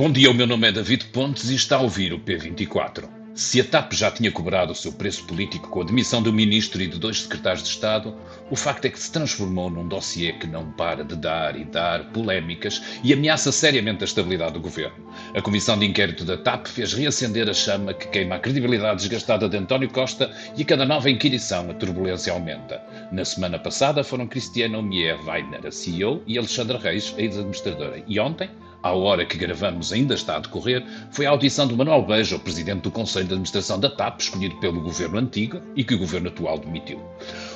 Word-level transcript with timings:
Bom 0.00 0.10
dia, 0.10 0.30
o 0.30 0.34
meu 0.34 0.46
nome 0.46 0.66
é 0.66 0.72
David 0.72 1.04
Pontes 1.12 1.50
e 1.50 1.54
está 1.54 1.76
a 1.76 1.82
ouvir 1.82 2.14
o 2.14 2.18
P24. 2.18 3.06
Se 3.34 3.60
a 3.60 3.64
TAP 3.64 3.92
já 3.92 4.10
tinha 4.10 4.32
cobrado 4.32 4.72
o 4.72 4.74
seu 4.74 4.94
preço 4.94 5.24
político 5.24 5.68
com 5.68 5.82
a 5.82 5.84
demissão 5.84 6.22
do 6.22 6.32
ministro 6.32 6.80
e 6.80 6.86
de 6.86 6.98
dois 6.98 7.20
secretários 7.20 7.62
de 7.62 7.68
Estado, 7.68 8.16
o 8.50 8.56
facto 8.56 8.86
é 8.86 8.88
que 8.88 8.98
se 8.98 9.12
transformou 9.12 9.68
num 9.68 9.86
dossiê 9.86 10.32
que 10.32 10.46
não 10.46 10.72
para 10.72 11.04
de 11.04 11.14
dar 11.14 11.54
e 11.54 11.66
dar 11.66 12.10
polémicas 12.12 12.80
e 13.04 13.12
ameaça 13.12 13.52
seriamente 13.52 14.02
a 14.02 14.06
estabilidade 14.06 14.54
do 14.54 14.60
governo. 14.60 14.96
A 15.34 15.42
comissão 15.42 15.78
de 15.78 15.84
inquérito 15.84 16.24
da 16.24 16.38
TAP 16.38 16.68
fez 16.68 16.94
reacender 16.94 17.50
a 17.50 17.52
chama 17.52 17.92
que 17.92 18.08
queima 18.08 18.36
a 18.36 18.40
credibilidade 18.40 19.00
desgastada 19.00 19.50
de 19.50 19.58
António 19.58 19.90
Costa 19.90 20.34
e 20.56 20.62
a 20.62 20.64
cada 20.64 20.86
nova 20.86 21.10
inquirição 21.10 21.70
a 21.70 21.74
turbulência 21.74 22.32
aumenta. 22.32 22.80
Na 23.12 23.26
semana 23.26 23.58
passada 23.58 24.02
foram 24.02 24.26
Cristiano 24.26 24.82
Mier 24.82 25.22
Weiner, 25.28 25.66
a 25.66 25.70
CEO, 25.70 26.22
e 26.26 26.38
Alexandre 26.38 26.78
Reis, 26.78 27.14
a 27.18 27.20
ex-administradora. 27.20 28.02
E 28.08 28.18
ontem, 28.18 28.48
à 28.82 28.92
hora 28.92 29.26
que 29.26 29.36
gravamos 29.36 29.92
ainda 29.92 30.14
está 30.14 30.36
a 30.36 30.40
decorrer, 30.40 30.84
foi 31.10 31.26
a 31.26 31.30
audição 31.30 31.66
do 31.66 31.76
Manuel 31.76 32.02
Beja, 32.02 32.36
o 32.36 32.40
presidente 32.40 32.82
do 32.82 32.90
Conselho 32.90 33.26
de 33.26 33.32
Administração 33.32 33.78
da 33.78 33.90
TAP, 33.90 34.20
escolhido 34.20 34.56
pelo 34.56 34.80
governo 34.80 35.18
antigo 35.18 35.60
e 35.76 35.84
que 35.84 35.94
o 35.94 35.98
governo 35.98 36.28
atual 36.28 36.58
demitiu. 36.58 37.00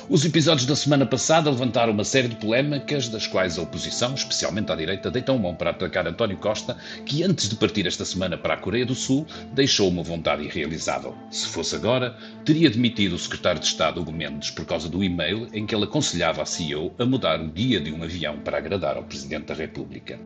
Os 0.07 0.23
episódios 0.23 0.67
da 0.67 0.75
semana 0.75 1.05
passada 1.05 1.49
levantaram 1.49 1.91
uma 1.91 2.03
série 2.03 2.27
de 2.27 2.35
polémicas, 2.35 3.09
das 3.09 3.25
quais 3.25 3.57
a 3.57 3.63
oposição, 3.63 4.13
especialmente 4.13 4.71
à 4.71 4.75
direita, 4.75 5.09
deitou 5.09 5.39
mão 5.39 5.55
para 5.55 5.71
atacar 5.71 6.07
António 6.07 6.37
Costa, 6.37 6.77
que 7.05 7.23
antes 7.23 7.49
de 7.49 7.55
partir 7.55 7.87
esta 7.87 8.05
semana 8.05 8.37
para 8.37 8.53
a 8.53 8.57
Coreia 8.57 8.85
do 8.85 8.93
Sul, 8.93 9.25
deixou 9.53 9.89
uma 9.89 10.03
vontade 10.03 10.43
irrealizável. 10.43 11.15
Se 11.31 11.47
fosse 11.47 11.75
agora, 11.75 12.15
teria 12.43 12.69
demitido 12.69 13.13
o 13.13 13.19
secretário 13.19 13.59
de 13.59 13.65
Estado, 13.65 13.99
Hugo 13.99 14.11
Mendes, 14.11 14.51
por 14.51 14.65
causa 14.65 14.87
do 14.87 15.03
e-mail 15.03 15.47
em 15.53 15.65
que 15.65 15.73
ele 15.73 15.85
aconselhava 15.85 16.43
a 16.43 16.45
CEO 16.45 16.93
a 16.99 17.05
mudar 17.05 17.41
o 17.41 17.49
dia 17.49 17.81
de 17.81 17.91
um 17.91 18.03
avião 18.03 18.37
para 18.37 18.59
agradar 18.59 18.97
ao 18.97 19.03
Presidente 19.03 19.45
da 19.45 19.55
República. 19.55 20.19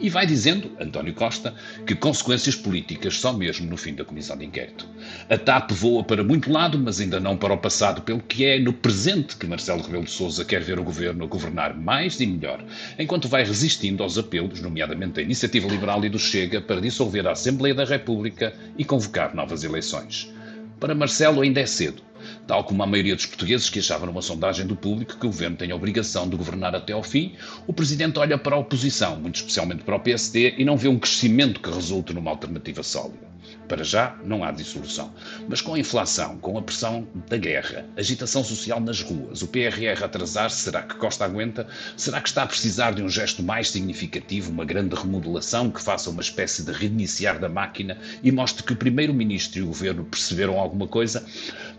E 0.00 0.08
vai 0.08 0.26
dizendo, 0.26 0.70
António 0.80 1.12
Costa, 1.12 1.52
que 1.84 1.94
consequências 1.94 2.54
políticas 2.54 3.16
só 3.16 3.32
mesmo 3.32 3.68
no 3.68 3.76
fim 3.76 3.94
da 3.94 4.04
comissão 4.04 4.36
de 4.36 4.44
inquérito. 4.44 4.86
A 5.28 5.36
TAP 5.36 5.72
voa 5.72 6.04
para 6.04 6.22
muito 6.22 6.52
lado, 6.52 6.78
mas 6.78 7.00
ainda 7.00 7.18
não 7.18 7.36
para 7.36 7.52
o 7.52 7.58
passado, 7.58 8.02
pelo 8.02 8.20
que 8.20 8.44
é 8.44 8.60
no 8.60 8.72
presente 8.72 9.36
que 9.36 9.46
Marcelo 9.46 9.82
Rebelo 9.82 10.04
de 10.04 10.10
Sousa 10.10 10.44
quer 10.44 10.62
ver 10.62 10.78
o 10.78 10.84
governo 10.84 11.26
governar 11.26 11.76
mais 11.76 12.20
e 12.20 12.26
melhor, 12.26 12.64
enquanto 12.96 13.26
vai 13.26 13.42
resistindo 13.42 14.04
aos 14.04 14.16
apelos, 14.16 14.60
nomeadamente 14.60 15.14
da 15.14 15.22
Iniciativa 15.22 15.66
Liberal 15.66 16.04
e 16.04 16.08
do 16.08 16.18
Chega, 16.18 16.60
para 16.60 16.80
dissolver 16.80 17.26
a 17.26 17.32
Assembleia 17.32 17.74
da 17.74 17.84
República 17.84 18.54
e 18.76 18.84
convocar 18.84 19.34
novas 19.34 19.64
eleições. 19.64 20.32
Para 20.78 20.94
Marcelo 20.94 21.40
ainda 21.40 21.60
é 21.60 21.66
cedo 21.66 22.07
tal 22.46 22.64
como 22.64 22.82
a 22.82 22.86
maioria 22.86 23.14
dos 23.14 23.26
portugueses 23.26 23.70
que 23.70 23.78
achavam 23.78 24.06
numa 24.06 24.22
sondagem 24.22 24.66
do 24.66 24.76
público 24.76 25.16
que 25.18 25.26
o 25.26 25.30
governo 25.30 25.56
tem 25.56 25.70
a 25.70 25.76
obrigação 25.76 26.28
de 26.28 26.36
governar 26.36 26.74
até 26.74 26.92
ao 26.92 27.02
fim, 27.02 27.34
o 27.66 27.72
presidente 27.72 28.18
olha 28.18 28.38
para 28.38 28.56
a 28.56 28.58
oposição, 28.58 29.16
muito 29.16 29.36
especialmente 29.36 29.82
para 29.82 29.96
o 29.96 30.00
PSD, 30.00 30.54
e 30.58 30.64
não 30.64 30.76
vê 30.76 30.88
um 30.88 30.98
crescimento 30.98 31.60
que 31.60 31.70
resulte 31.70 32.12
numa 32.12 32.30
alternativa 32.30 32.82
sólida. 32.82 33.28
Para 33.68 33.84
já, 33.84 34.16
não 34.24 34.42
há 34.42 34.50
dissolução. 34.50 35.12
Mas 35.46 35.60
com 35.60 35.74
a 35.74 35.78
inflação, 35.78 36.38
com 36.38 36.56
a 36.56 36.62
pressão 36.62 37.06
da 37.28 37.36
guerra, 37.36 37.84
agitação 37.96 38.42
social 38.42 38.80
nas 38.80 39.02
ruas, 39.02 39.42
o 39.42 39.48
PRR 39.48 40.02
atrasar, 40.02 40.50
será 40.50 40.82
que 40.82 40.94
Costa 40.94 41.26
aguenta? 41.26 41.66
Será 41.94 42.20
que 42.20 42.28
está 42.28 42.44
a 42.44 42.46
precisar 42.46 42.92
de 42.92 43.02
um 43.02 43.10
gesto 43.10 43.42
mais 43.42 43.68
significativo, 43.68 44.50
uma 44.50 44.64
grande 44.64 44.96
remodelação 44.96 45.70
que 45.70 45.82
faça 45.82 46.08
uma 46.08 46.22
espécie 46.22 46.64
de 46.64 46.72
reiniciar 46.72 47.38
da 47.38 47.48
máquina 47.48 47.98
e 48.22 48.32
mostre 48.32 48.64
que 48.64 48.72
o 48.72 48.76
Primeiro-Ministro 48.76 49.58
e 49.58 49.62
o 49.62 49.66
Governo 49.66 50.04
perceberam 50.04 50.58
alguma 50.58 50.88
coisa? 50.88 51.26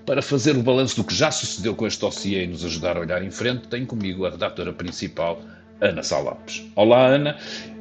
Para 0.10 0.24
fazer 0.24 0.58
o 0.58 0.64
balanço 0.64 0.96
do 0.96 1.04
que 1.04 1.14
já 1.14 1.30
sucedeu 1.30 1.76
com 1.76 1.86
este 1.86 2.00
dossiê 2.02 2.44
e 2.44 2.48
nos 2.48 2.66
ajudar 2.66 2.98
a 2.98 3.02
olhar 3.02 3.24
em 3.24 3.30
frente, 3.30 3.68
tenho 3.68 3.86
comigo 3.86 4.26
a 4.26 4.32
redatora 4.32 4.74
principal, 4.74 5.40
Ana 5.80 6.02
Salapes. 6.02 6.64
Olá, 6.76 7.06
Ana. 7.06 7.38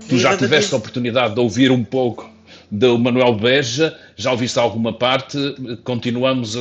Tu 0.06 0.19
já 0.19 0.37
tiveste 0.37 0.75
a 0.75 0.77
oportunidade 0.77 1.33
de 1.33 1.41
ouvir 1.41 1.71
um 1.71 1.83
pouco 1.83 2.31
do 2.71 2.99
Manuel 2.99 3.34
Beja, 3.34 3.99
já 4.17 4.31
ouviste 4.31 4.59
alguma 4.59 4.93
parte, 4.93 5.39
continuamos 5.84 6.56
a, 6.56 6.61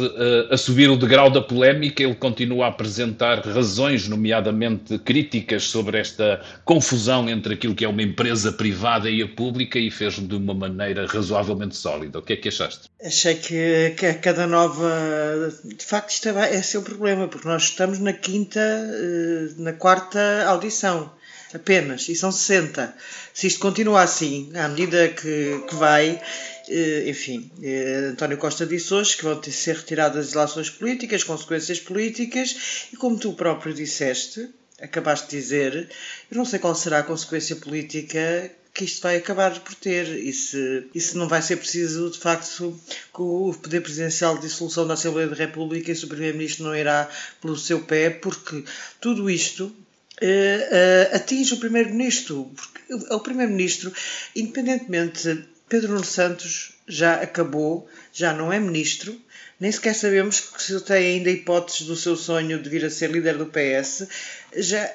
a, 0.51 0.57
subir 0.57 0.89
o 0.89 0.95
degrau 0.95 1.29
da 1.29 1.41
polémica, 1.41 2.03
ele 2.03 2.15
continua 2.15 2.65
a 2.65 2.69
apresentar 2.69 3.45
razões, 3.45 4.07
nomeadamente 4.07 4.97
críticas, 4.99 5.63
sobre 5.63 5.99
esta 5.99 6.41
confusão 6.63 7.29
entre 7.29 7.55
aquilo 7.55 7.75
que 7.75 7.83
é 7.83 7.87
uma 7.87 8.01
empresa 8.01 8.51
privada 8.51 9.09
e 9.09 9.21
a 9.21 9.27
pública 9.27 9.77
e 9.77 9.91
fez 9.91 10.15
de 10.15 10.35
uma 10.35 10.53
maneira 10.53 11.05
razoavelmente 11.07 11.75
sólida. 11.75 12.19
O 12.19 12.21
que 12.21 12.33
é 12.33 12.35
que 12.35 12.47
achaste? 12.47 12.89
Achei 13.03 13.35
que, 13.35 13.95
que 13.97 14.05
a 14.05 14.13
cada 14.13 14.47
nova. 14.47 15.51
De 15.63 15.83
facto, 15.83 16.11
isto 16.11 16.29
é, 16.29 16.55
é 16.55 16.61
seu 16.61 16.81
problema, 16.81 17.27
porque 17.27 17.47
nós 17.47 17.63
estamos 17.63 17.99
na 17.99 18.13
quinta, 18.13 18.59
eh, 18.59 19.49
na 19.57 19.73
quarta 19.73 20.45
audição 20.47 21.11
apenas, 21.53 22.07
e 22.09 22.15
são 22.15 22.31
60. 22.31 22.95
Se 23.33 23.47
isto 23.47 23.59
continua 23.59 24.01
assim, 24.01 24.51
à 24.55 24.67
medida 24.67 25.07
que, 25.09 25.63
que 25.67 25.75
vai, 25.75 26.21
eh, 26.67 27.05
enfim, 27.07 27.51
eh, 27.61 28.09
António 28.11 28.37
Costa 28.37 28.65
disse 28.65 28.93
hoje 28.93 29.17
que 29.17 29.23
vão 29.23 29.39
ter, 29.39 29.51
ser 29.51 29.75
retiradas 29.75 30.27
as 30.27 30.33
relações 30.33 30.69
políticas, 30.69 31.23
consequências 31.23 31.79
políticas, 31.79 32.87
e 32.91 32.97
como 32.97 33.17
tu 33.17 33.33
próprio 33.33 33.73
disseste, 33.73 34.49
acabaste 34.81 35.29
de 35.29 35.37
dizer, 35.37 35.89
eu 36.29 36.37
não 36.37 36.45
sei 36.45 36.59
qual 36.59 36.75
será 36.75 36.99
a 36.99 37.03
consequência 37.03 37.55
política 37.55 38.51
que 38.77 38.85
isto 38.85 39.01
vai 39.01 39.17
acabar 39.17 39.59
por 39.61 39.73
ter 39.73 40.07
e 40.07 40.31
se, 40.31 40.87
e 40.93 41.01
se 41.01 41.17
não 41.17 41.27
vai 41.27 41.41
ser 41.41 41.57
preciso, 41.57 42.11
de 42.11 42.19
facto, 42.19 42.79
que 43.11 43.21
o 43.21 43.51
poder 43.51 43.81
presidencial 43.81 44.35
de 44.35 44.41
dissolução 44.41 44.85
da 44.85 44.93
Assembleia 44.93 45.27
da 45.27 45.35
República 45.35 45.91
e 45.91 45.95
o 45.95 46.07
Primeiro-Ministro 46.07 46.65
não 46.65 46.75
irá 46.75 47.09
pelo 47.41 47.57
seu 47.57 47.79
pé, 47.79 48.11
porque 48.11 48.63
tudo 49.01 49.31
isto 49.31 49.75
atinge 51.13 51.53
o 51.53 51.59
Primeiro-Ministro. 51.59 52.51
Porque 52.55 53.13
o 53.13 53.19
Primeiro-Ministro, 53.19 53.91
independentemente, 54.35 55.47
Pedro 55.69 55.93
Nuno 55.93 56.05
Santos 56.05 56.73
já 56.87 57.15
acabou, 57.21 57.87
já 58.13 58.33
não 58.33 58.51
é 58.51 58.59
Ministro, 58.59 59.19
nem 59.59 59.71
sequer 59.71 59.95
sabemos 59.95 60.51
se 60.57 60.71
ele 60.71 60.81
tem 60.81 61.15
ainda 61.15 61.31
hipóteses 61.31 61.87
do 61.87 61.95
seu 61.95 62.15
sonho 62.15 62.61
de 62.61 62.69
vir 62.69 62.85
a 62.85 62.89
ser 62.91 63.09
líder 63.09 63.37
do 63.37 63.47
PS. 63.47 64.07
Já, 64.55 64.89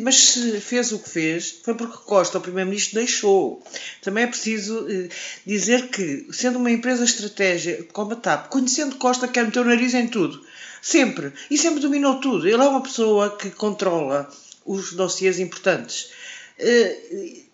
mas, 0.00 0.16
se 0.16 0.60
fez 0.60 0.92
o 0.92 0.98
que 0.98 1.10
fez, 1.10 1.60
foi 1.62 1.74
porque 1.74 1.98
Costa, 1.98 2.38
o 2.38 2.40
Primeiro-Ministro, 2.40 2.94
deixou. 2.94 3.62
Também 4.00 4.24
é 4.24 4.26
preciso 4.26 4.86
eh, 4.88 5.08
dizer 5.44 5.88
que, 5.88 6.26
sendo 6.32 6.58
uma 6.58 6.70
empresa 6.70 7.04
estratégica 7.04 7.84
como 7.92 8.14
a 8.14 8.16
TAP, 8.16 8.48
conhecendo 8.48 8.96
Costa, 8.96 9.28
quer 9.28 9.44
meter 9.44 9.60
o 9.60 9.64
nariz 9.64 9.92
em 9.92 10.08
tudo. 10.08 10.42
Sempre. 10.80 11.32
E 11.50 11.58
sempre 11.58 11.80
dominou 11.80 12.18
tudo. 12.18 12.48
Ele 12.48 12.62
é 12.62 12.68
uma 12.68 12.82
pessoa 12.82 13.36
que 13.36 13.50
controla 13.50 14.28
os 14.64 14.94
dossiês 14.94 15.38
importantes. 15.38 16.10
Eh, 16.58 16.96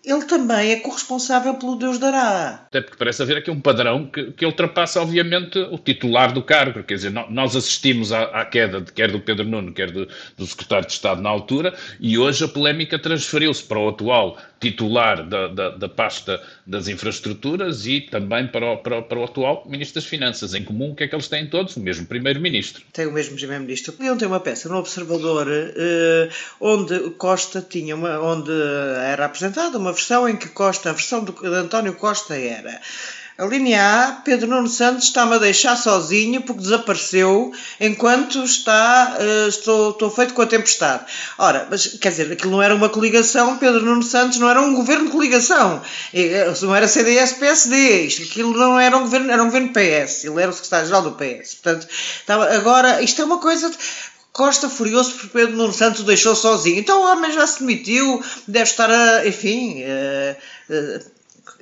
ele 0.09 0.25
também 0.25 0.71
é 0.71 0.75
corresponsável 0.77 1.53
pelo 1.55 1.75
Deus 1.75 1.99
dará. 1.99 2.65
Até 2.67 2.81
porque 2.81 2.97
parece 2.97 3.21
haver 3.21 3.37
aqui 3.37 3.51
um 3.51 3.61
padrão 3.61 4.07
que, 4.07 4.31
que 4.31 4.45
ultrapassa, 4.45 5.01
obviamente, 5.01 5.59
o 5.59 5.77
titular 5.77 6.33
do 6.33 6.41
cargo. 6.41 6.83
Quer 6.83 6.95
dizer, 6.95 7.11
nós 7.11 7.55
assistimos 7.55 8.11
à, 8.11 8.23
à 8.23 8.45
queda 8.45 8.81
de, 8.81 8.91
quer 8.91 9.11
do 9.11 9.19
Pedro 9.19 9.45
Nuno, 9.45 9.71
quer 9.71 9.91
do, 9.91 10.07
do 10.37 10.45
secretário 10.45 10.87
de 10.87 10.93
Estado 10.93 11.21
na 11.21 11.29
altura, 11.29 11.75
e 11.99 12.17
hoje 12.17 12.43
a 12.43 12.47
polémica 12.47 12.97
transferiu-se 12.97 13.63
para 13.63 13.79
o 13.79 13.89
atual 13.89 14.37
titular 14.59 15.23
da, 15.27 15.47
da, 15.47 15.69
da, 15.69 15.89
pasta 15.89 16.41
das 16.67 16.87
infraestruturas 16.87 17.85
e 17.85 18.01
também 18.01 18.47
para 18.47 18.73
o, 18.73 18.77
para, 18.77 19.01
para 19.01 19.19
o 19.19 19.23
atual 19.23 19.63
Ministro 19.67 19.95
das 19.95 20.05
Finanças. 20.05 20.53
Em 20.53 20.63
comum, 20.63 20.91
o 20.91 20.95
que 20.95 21.05
é 21.05 21.07
que 21.07 21.15
eles 21.15 21.27
têm 21.27 21.47
todos? 21.47 21.77
O 21.77 21.79
mesmo 21.79 22.05
Primeiro-Ministro. 22.05 22.83
Tem 22.91 23.07
o 23.07 23.11
mesmo 23.11 23.35
Primeiro-Ministro. 23.35 23.93
Podiam 23.93 24.17
ter 24.17 24.25
uma 24.25 24.39
peça 24.39 24.67
no 24.67 24.77
Observador 24.77 25.47
eh, 25.49 26.29
onde 26.59 27.11
Costa 27.11 27.65
tinha 27.67 27.95
uma, 27.95 28.19
onde 28.19 28.51
era 29.03 29.25
apresentada 29.25 29.77
uma 29.77 29.93
versão 29.93 30.27
em 30.27 30.35
que 30.35 30.49
Costa, 30.49 30.89
a 30.89 30.93
versão 30.93 31.23
de 31.23 31.31
António 31.47 31.93
Costa 31.95 32.35
era 32.35 32.79
a 33.39 33.45
linha 33.45 33.81
A, 33.81 34.11
Pedro 34.11 34.49
Nuno 34.49 34.67
Santos 34.67 35.05
está-me 35.05 35.35
a 35.35 35.37
deixar 35.37 35.77
sozinho 35.77 36.41
porque 36.41 36.61
desapareceu 36.61 37.53
enquanto 37.79 38.43
está, 38.43 39.15
uh, 39.17 39.47
estou, 39.47 39.91
estou 39.91 40.11
feito 40.11 40.33
com 40.33 40.41
a 40.41 40.45
tempestade. 40.45 41.05
Ora, 41.37 41.65
mas 41.71 41.87
quer 41.87 42.09
dizer, 42.09 42.29
aquilo 42.29 42.51
não 42.51 42.61
era 42.61 42.75
uma 42.75 42.89
coligação, 42.89 43.57
Pedro 43.57 43.85
Nuno 43.85 44.03
Santos 44.03 44.39
não 44.39 44.49
era 44.49 44.61
um 44.61 44.75
governo 44.75 45.05
de 45.05 45.11
coligação, 45.11 45.81
eh, 46.13 46.53
não 46.61 46.75
era 46.75 46.85
CDS-PSD, 46.85 48.01
isto, 48.01 48.23
aquilo 48.23 48.51
não 48.57 48.77
era 48.77 48.97
um 48.97 49.01
governo, 49.03 49.31
era 49.31 49.41
um 49.41 49.45
governo 49.45 49.69
PS, 49.69 50.25
ele 50.25 50.41
era 50.41 50.51
o 50.51 50.53
secretário-geral 50.53 51.01
do 51.03 51.11
PS. 51.13 51.55
Portanto, 51.55 51.87
estava, 51.89 52.53
agora, 52.53 53.01
isto 53.01 53.21
é 53.21 53.25
uma 53.25 53.37
coisa. 53.37 53.69
De, 53.69 53.77
Costa 54.31 54.69
furioso 54.69 55.13
porque 55.13 55.39
Pedro 55.39 55.55
Nuno 55.55 55.73
Santos 55.73 56.01
o 56.01 56.03
deixou 56.03 56.35
sozinho. 56.35 56.79
Então 56.79 57.01
o 57.01 57.11
homem 57.11 57.31
já 57.33 57.47
se 57.47 57.59
demitiu, 57.59 58.23
deve 58.47 58.69
estar 58.69 58.89
a, 58.89 59.27
enfim, 59.27 59.83
uh, 59.83 61.01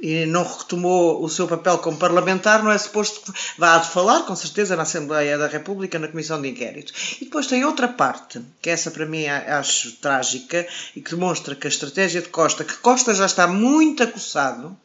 e 0.01 0.25
não 0.25 0.43
retomou 0.43 1.23
o 1.23 1.29
seu 1.29 1.47
papel 1.47 1.77
como 1.79 1.97
parlamentar, 1.97 2.63
não 2.63 2.71
é 2.71 2.77
suposto 2.77 3.21
que 3.21 3.39
vá 3.57 3.77
de 3.77 3.89
falar, 3.89 4.23
com 4.23 4.35
certeza, 4.35 4.75
na 4.75 4.83
Assembleia 4.83 5.37
da 5.37 5.47
República, 5.47 5.99
na 5.99 6.07
Comissão 6.07 6.41
de 6.41 6.49
Inquérito. 6.49 6.93
E 7.21 7.25
depois 7.25 7.47
tem 7.47 7.65
outra 7.65 7.87
parte, 7.87 8.41
que 8.61 8.69
essa 8.69 8.91
para 8.91 9.05
mim 9.05 9.25
acho 9.27 9.93
trágica 9.93 10.67
e 10.95 11.01
que 11.01 11.11
demonstra 11.11 11.55
que 11.55 11.67
a 11.67 11.69
estratégia 11.69 12.21
de 12.21 12.29
Costa, 12.29 12.63
que 12.63 12.77
Costa 12.77 13.13
já 13.13 13.25
está 13.25 13.47
muito 13.47 14.03
acossado, 14.03 14.77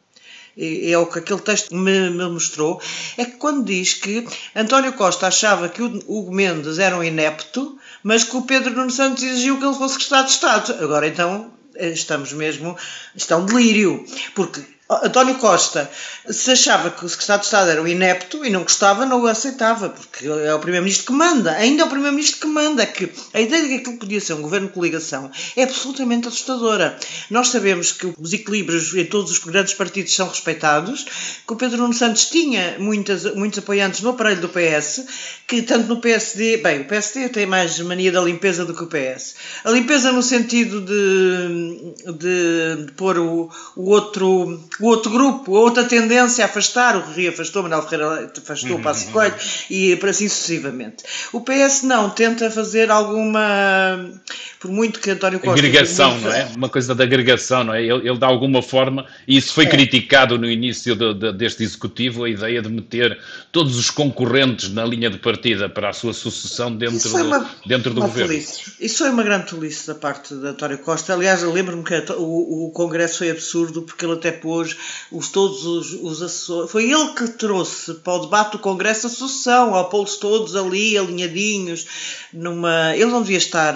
é 0.57 0.95
o 0.97 1.07
que 1.07 1.19
aquele 1.19 1.39
texto 1.39 1.75
me, 1.75 2.09
me, 2.11 2.29
mostrou, 2.29 2.79
é 3.17 3.25
que 3.25 3.37
quando 3.37 3.65
diz 3.65 3.93
que 3.93 4.27
António 4.55 4.93
Costa 4.93 5.27
achava 5.27 5.67
que 5.67 5.81
o 5.81 5.97
Hugo 6.07 6.31
Mendes 6.31 6.77
era 6.77 6.95
um 6.95 7.03
inepto, 7.03 7.77
mas 8.03 8.23
que 8.23 8.35
o 8.37 8.43
Pedro 8.43 8.75
Nuno 8.75 8.91
Santos 8.91 9.23
exigiu 9.23 9.57
que 9.57 9.65
ele 9.65 9.73
fosse 9.73 9.95
secretário 9.95 10.27
de 10.27 10.31
Estado. 10.31 10.83
Agora 10.83 11.07
então 11.07 11.51
estamos 11.75 12.33
mesmo, 12.33 12.77
está 13.15 13.37
um 13.37 13.45
delírio, 13.45 14.05
porque 14.35 14.61
António 15.03 15.35
Costa, 15.35 15.89
se 16.29 16.51
achava 16.51 16.89
que 16.89 17.05
o 17.05 17.09
secretário 17.09 17.41
de 17.41 17.45
Estado 17.45 17.69
era 17.71 17.81
um 17.81 17.87
inepto 17.87 18.45
e 18.45 18.49
não 18.49 18.63
gostava, 18.63 19.05
não 19.05 19.21
o 19.21 19.27
aceitava, 19.27 19.89
porque 19.89 20.27
é 20.27 20.53
o 20.53 20.59
primeiro-ministro 20.59 21.07
que 21.07 21.11
manda. 21.13 21.51
Ainda 21.53 21.83
é 21.83 21.85
o 21.85 21.89
primeiro-ministro 21.89 22.41
que 22.41 22.47
manda. 22.47 22.85
Que 22.85 23.11
a 23.33 23.41
ideia 23.41 23.63
de 23.63 23.69
que 23.69 23.75
aquilo 23.75 23.97
podia 23.97 24.21
ser 24.21 24.33
um 24.33 24.41
governo 24.41 24.67
de 24.67 24.73
coligação 24.73 25.31
é 25.55 25.63
absolutamente 25.63 26.27
assustadora. 26.27 26.97
Nós 27.29 27.49
sabemos 27.49 27.91
que 27.91 28.13
os 28.17 28.33
equilíbrios 28.33 28.93
em 28.95 29.05
todos 29.05 29.31
os 29.31 29.39
grandes 29.39 29.73
partidos 29.73 30.13
são 30.13 30.27
respeitados, 30.27 31.05
que 31.45 31.53
o 31.53 31.55
Pedro 31.55 31.77
Nuno 31.77 31.93
Santos 31.93 32.25
tinha 32.25 32.77
muitas, 32.79 33.23
muitos 33.35 33.59
apoiantes 33.59 34.01
no 34.01 34.11
aparelho 34.11 34.41
do 34.41 34.49
PS, 34.49 35.05
que 35.47 35.61
tanto 35.61 35.87
no 35.87 35.99
PSD, 35.99 36.57
bem, 36.57 36.81
o 36.81 36.85
PSD 36.85 37.29
tem 37.29 37.45
mais 37.45 37.77
mania 37.79 38.11
da 38.11 38.21
limpeza 38.21 38.65
do 38.65 38.73
que 38.73 38.83
o 38.83 38.87
PS. 38.87 39.35
A 39.63 39.71
limpeza 39.71 40.11
no 40.11 40.23
sentido 40.23 40.81
de, 40.81 41.93
de, 42.13 42.85
de 42.85 42.91
pôr 42.93 43.17
o, 43.17 43.49
o 43.75 43.89
outro 43.89 44.59
o 44.83 44.87
outro 44.87 45.09
grupo, 45.09 45.55
a 45.55 45.61
outra 45.61 45.85
tendência 45.85 46.43
a 46.43 46.47
afastar, 46.47 46.97
o 46.97 47.13
Rio 47.13 47.29
afastou, 47.29 47.63
Manuel 47.63 47.83
Ferreira 47.83 48.29
afastou, 48.37 48.75
o 48.75 48.81
Passo 48.81 49.09
Coelho 49.11 49.33
e 49.69 49.95
para 49.95 50.09
assim 50.09 50.27
sucessivamente. 50.27 51.05
O 51.31 51.39
PS 51.39 51.83
não, 51.83 52.09
tenta 52.09 52.51
fazer 52.51 52.91
alguma, 52.91 54.11
por 54.59 54.69
muito 54.69 54.99
que 54.99 55.09
António 55.09 55.39
Costa... 55.39 55.57
Agregação, 55.57 56.19
não 56.19 56.33
é? 56.33 56.49
Uma 56.57 56.67
coisa 56.67 56.93
da 56.93 57.05
agregação, 57.05 57.63
não 57.63 57.73
é? 57.73 57.81
Ele, 57.81 58.09
ele 58.09 58.17
de 58.17 58.25
alguma 58.25 58.61
forma, 58.61 59.05
e 59.25 59.37
isso 59.37 59.53
foi 59.53 59.63
é. 59.63 59.69
criticado 59.69 60.37
no 60.37 60.49
início 60.49 60.97
de, 60.97 61.13
de, 61.13 61.31
deste 61.31 61.63
Executivo, 61.63 62.25
a 62.25 62.29
ideia 62.29 62.61
de 62.61 62.67
meter 62.67 63.17
todos 63.53 63.77
os 63.77 63.89
concorrentes 63.89 64.69
na 64.69 64.83
linha 64.83 65.09
de 65.09 65.17
partida 65.17 65.69
para 65.69 65.91
a 65.91 65.93
sua 65.93 66.11
sucessão 66.11 66.75
dentro 66.75 67.09
do, 67.09 67.17
uma, 67.23 67.49
dentro 67.65 67.93
do 67.93 68.01
governo. 68.01 68.27
Tolice. 68.33 68.73
Isso 68.81 68.97
foi 68.97 69.11
uma 69.11 69.23
grande 69.23 69.47
tolice 69.47 69.87
da 69.87 69.95
parte 69.95 70.35
de 70.35 70.45
António 70.45 70.79
Costa. 70.79 71.13
Aliás, 71.13 71.41
eu 71.41 71.53
lembro-me 71.53 71.83
que 71.85 71.93
o, 72.17 72.65
o 72.67 72.71
Congresso 72.71 73.19
foi 73.19 73.29
absurdo 73.29 73.83
porque 73.83 74.05
ele 74.05 74.15
até 74.15 74.33
pôs 74.33 74.62
os, 75.11 75.29
todos 75.29 75.65
os, 75.65 75.93
os 75.93 76.21
assessores. 76.21 76.71
Foi 76.71 76.89
ele 76.89 77.13
que 77.13 77.27
trouxe 77.27 77.93
para 77.95 78.13
o 78.13 78.19
debate 78.19 78.53
do 78.53 78.59
Congresso 78.59 79.07
a 79.07 79.09
sucessão, 79.09 79.73
ao 79.73 79.89
pô-los 79.89 80.17
todos 80.17 80.55
ali, 80.55 80.97
alinhadinhos. 80.97 81.85
Numa... 82.31 82.95
Ele 82.95 83.11
não 83.11 83.21
devia 83.21 83.37
estar 83.37 83.75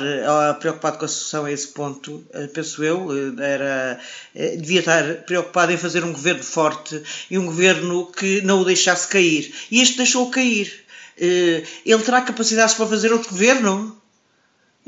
preocupado 0.59 0.97
com 0.97 1.05
a 1.05 1.07
sucessão 1.07 1.45
a 1.45 1.51
esse 1.51 1.67
ponto, 1.67 2.23
uh, 2.33 2.47
penso 2.53 2.83
eu. 2.83 3.07
Uh, 3.07 3.39
era, 3.41 3.99
devia 4.57 4.79
estar 4.79 5.03
preocupado 5.25 5.71
em 5.71 5.77
fazer 5.77 6.03
um 6.03 6.11
governo 6.11 6.43
forte 6.43 7.01
e 7.29 7.37
um 7.37 7.45
governo 7.45 8.05
que 8.07 8.41
não 8.41 8.61
o 8.61 8.65
deixasse 8.65 9.07
cair. 9.07 9.53
E 9.71 9.81
este 9.81 9.97
deixou-o 9.97 10.31
cair. 10.31 10.85
ele 11.17 12.03
terá 12.03 12.21
capacidades 12.21 12.75
para 12.75 12.87
fazer 12.87 13.11
outro 13.11 13.29
governo? 13.29 13.97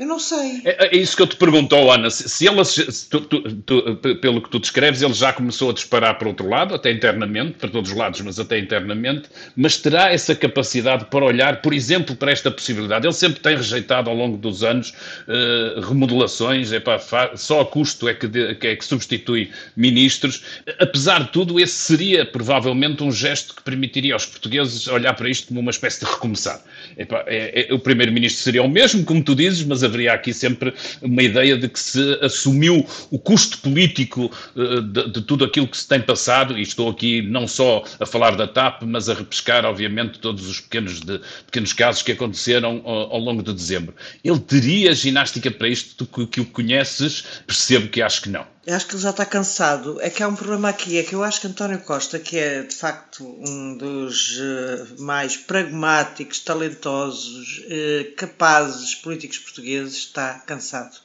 Eu 0.00 0.06
não 0.06 0.18
sei. 0.18 0.62
É, 0.64 0.86
é, 0.86 0.96
isso 0.96 1.14
que 1.14 1.20
eu 1.20 1.26
te 1.26 1.36
pergunto, 1.36 1.76
oh, 1.76 1.92
Ana. 1.92 2.08
Se, 2.08 2.26
se 2.26 2.48
ele, 2.48 2.64
se 2.64 3.06
tu, 3.10 3.20
tu, 3.20 3.42
tu, 3.56 4.16
pelo 4.16 4.40
que 4.40 4.48
tu 4.48 4.58
descreves, 4.58 5.02
ele 5.02 5.12
já 5.12 5.30
começou 5.30 5.68
a 5.68 5.74
disparar 5.74 6.16
para 6.16 6.26
outro 6.26 6.48
lado, 6.48 6.74
até 6.74 6.90
internamente, 6.90 7.58
para 7.58 7.68
todos 7.68 7.90
os 7.90 7.96
lados, 7.96 8.18
mas 8.22 8.40
até 8.40 8.58
internamente, 8.58 9.28
mas 9.54 9.76
terá 9.76 10.10
essa 10.10 10.34
capacidade 10.34 11.04
para 11.04 11.22
olhar, 11.22 11.60
por 11.60 11.74
exemplo, 11.74 12.16
para 12.16 12.32
esta 12.32 12.50
possibilidade. 12.50 13.06
Ele 13.06 13.12
sempre 13.12 13.40
tem 13.40 13.54
rejeitado 13.54 14.08
ao 14.08 14.16
longo 14.16 14.38
dos 14.38 14.64
anos 14.64 14.94
uh, 15.28 15.80
remodelações, 15.82 16.72
epá, 16.72 16.98
só 17.34 17.60
a 17.60 17.66
custo 17.66 18.08
é 18.08 18.14
que, 18.14 18.26
de, 18.26 18.56
é 18.58 18.76
que 18.76 18.84
substitui 18.86 19.50
ministros. 19.76 20.42
Apesar 20.78 21.24
de 21.24 21.28
tudo, 21.28 21.60
esse 21.60 21.74
seria 21.74 22.24
provavelmente 22.24 23.04
um 23.04 23.12
gesto 23.12 23.54
que 23.54 23.62
permitiria 23.62 24.14
aos 24.14 24.24
portugueses 24.24 24.88
olhar 24.88 25.12
para 25.12 25.28
isto 25.28 25.48
como 25.48 25.60
uma 25.60 25.70
espécie 25.70 26.02
de 26.02 26.10
recomeçar. 26.10 26.62
Epá, 26.96 27.22
é, 27.26 27.68
é, 27.68 27.74
o 27.74 27.78
primeiro-ministro 27.78 28.42
seria 28.42 28.62
o 28.62 28.68
mesmo, 28.68 29.04
como 29.04 29.22
tu 29.22 29.34
dizes, 29.34 29.62
mas 29.62 29.89
haveria 29.90 30.12
aqui 30.12 30.32
sempre 30.32 30.72
uma 31.02 31.22
ideia 31.22 31.56
de 31.56 31.68
que 31.68 31.78
se 31.78 32.18
assumiu 32.22 32.86
o 33.10 33.18
custo 33.18 33.58
político 33.58 34.30
uh, 34.56 34.80
de, 34.80 35.12
de, 35.12 35.22
tudo 35.22 35.44
aquilo 35.44 35.68
que 35.68 35.76
se 35.76 35.86
tem 35.86 36.00
passado, 36.00 36.56
e 36.58 36.62
estou 36.62 36.88
aqui 36.88 37.22
não 37.22 37.46
só 37.46 37.84
a 37.98 38.06
falar 38.06 38.36
da 38.36 38.46
TAP, 38.46 38.82
mas 38.84 39.08
a 39.08 39.14
repescar, 39.14 39.64
obviamente, 39.64 40.18
todos 40.18 40.48
os 40.48 40.60
pequenos, 40.60 41.00
de, 41.00 41.20
pequenos 41.46 41.72
casos 41.72 42.02
que 42.02 42.12
aconteceram 42.12 42.82
ao, 42.84 43.12
ao, 43.12 43.18
longo 43.18 43.42
de 43.42 43.52
dezembro. 43.52 43.94
Ele 44.24 44.38
teria 44.38 44.94
ginástica 44.94 45.50
para 45.50 45.68
isto, 45.68 46.04
tu 46.04 46.26
que 46.26 46.40
o 46.40 46.46
conheces, 46.46 47.24
percebo 47.46 47.88
que 47.88 48.00
acho 48.00 48.22
que 48.22 48.28
não. 48.28 48.46
Eu 48.66 48.76
acho 48.76 48.86
que 48.86 48.94
ele 48.94 49.02
já 49.02 49.10
está 49.10 49.24
cansado. 49.24 49.98
É 50.02 50.10
que 50.10 50.22
há 50.22 50.28
um 50.28 50.36
problema 50.36 50.68
aqui, 50.68 50.98
é 50.98 51.02
que 51.02 51.14
eu 51.14 51.24
acho 51.24 51.40
que 51.40 51.46
António 51.46 51.78
Costa, 51.80 52.18
que 52.18 52.38
é 52.38 52.62
de 52.62 52.74
facto 52.74 53.24
um 53.24 53.74
dos 53.76 54.36
uh, 54.36 55.02
mais 55.02 55.36
pragmáticos, 55.36 56.40
talentosos, 56.40 57.58
uh, 57.58 58.14
capazes 58.16 58.94
políticos 58.94 59.38
portugueses, 59.38 59.94
está 59.94 60.34
cansado. 60.46 60.98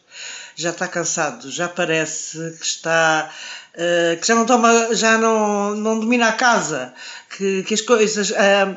Já 0.56 0.72
está 0.72 0.88
cansado, 0.88 1.50
já 1.50 1.68
parece 1.69 2.38
que 2.60 2.66
está. 2.66 3.31
Uh, 3.74 4.19
que 4.19 4.28
já 4.28 4.36
não 4.36 4.46
toma, 4.46 4.94
já 4.94 5.18
não, 5.18 5.75
não 5.75 6.00
domina 6.00 6.28
a 6.30 6.34
casa, 6.34 6.94
que, 7.38 7.63
que 7.63 7.74
as 7.74 7.81
coisas 7.81 8.31
é, 8.31 8.75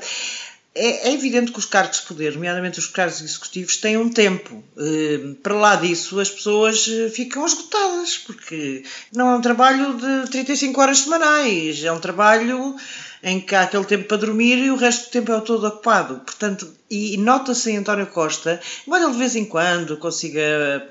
é, 0.78 1.12
evidente 1.12 1.52
que 1.52 1.58
os 1.58 1.64
cargos 1.64 2.00
de 2.00 2.06
poder, 2.06 2.34
nomeadamente 2.34 2.78
os 2.78 2.86
cargos 2.86 3.20
executivos, 3.20 3.76
têm 3.76 3.96
um 3.96 4.08
tempo. 4.08 4.62
Eh, 4.76 5.34
para 5.42 5.54
lá 5.54 5.76
disso, 5.76 6.20
as 6.20 6.30
pessoas 6.30 6.86
eh, 6.88 7.10
ficam 7.10 7.44
esgotadas, 7.44 8.18
porque 8.18 8.84
não 9.12 9.30
é 9.30 9.36
um 9.36 9.40
trabalho 9.40 9.94
de 9.94 10.30
35 10.30 10.80
horas 10.80 10.98
semanais, 11.00 11.82
é 11.82 11.90
um 11.90 11.98
trabalho 11.98 12.76
em 13.22 13.40
que 13.40 13.54
há 13.54 13.62
aquele 13.62 13.84
tempo 13.84 14.04
para 14.04 14.16
dormir 14.18 14.58
e 14.58 14.70
o 14.70 14.76
resto 14.76 15.06
do 15.06 15.10
tempo 15.10 15.32
é 15.32 15.40
todo 15.40 15.66
ocupado. 15.66 16.20
Portanto, 16.24 16.72
e 16.90 17.16
nota-se 17.16 17.70
em 17.70 17.78
António 17.78 18.06
Costa, 18.06 18.60
embora 18.86 19.04
ele 19.04 19.12
de 19.12 19.18
vez 19.18 19.36
em 19.36 19.44
quando 19.44 19.96
consiga 19.96 20.88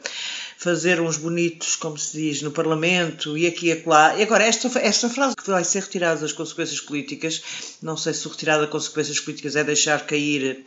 fazer 0.57 0.99
uns 0.99 1.17
bonitos, 1.17 1.75
como 1.75 1.97
se 1.99 2.17
diz, 2.17 2.41
no 2.41 2.49
Parlamento 2.49 3.37
e 3.37 3.45
aqui 3.45 3.67
e 3.67 3.71
acolá. 3.73 4.17
E 4.17 4.23
agora, 4.23 4.43
esta, 4.43 4.67
esta 4.79 5.07
frase 5.07 5.35
que 5.35 5.49
vai 5.49 5.63
ser 5.63 5.83
retirada 5.83 6.19
das 6.19 6.33
consequências 6.33 6.81
políticas, 6.81 7.77
não 7.81 7.95
sei 7.95 8.11
se 8.13 8.27
retirada 8.27 8.63
das 8.63 8.71
consequências 8.71 9.19
políticas 9.19 9.55
é 9.55 9.63
deixar 9.63 10.05
cair 10.07 10.65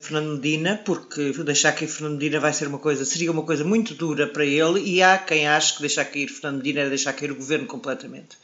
Fernando 0.00 0.36
Medina, 0.36 0.80
porque 0.82 1.32
deixar 1.44 1.72
cair 1.72 1.88
Fernando 1.88 2.14
Medina 2.14 2.40
vai 2.40 2.54
ser 2.54 2.68
uma 2.68 2.78
coisa, 2.78 3.04
seria 3.04 3.30
uma 3.30 3.42
coisa 3.42 3.64
muito 3.64 3.94
dura 3.94 4.26
para 4.26 4.46
ele, 4.46 4.80
e 4.80 5.02
há 5.02 5.18
quem 5.18 5.46
ache 5.46 5.74
que 5.74 5.82
deixar 5.82 6.06
cair 6.06 6.28
Fernando 6.28 6.56
Medina 6.58 6.80
é 6.80 6.88
deixar 6.88 7.12
cair 7.12 7.30
o 7.30 7.36
governo 7.36 7.66
completamente. 7.66 8.38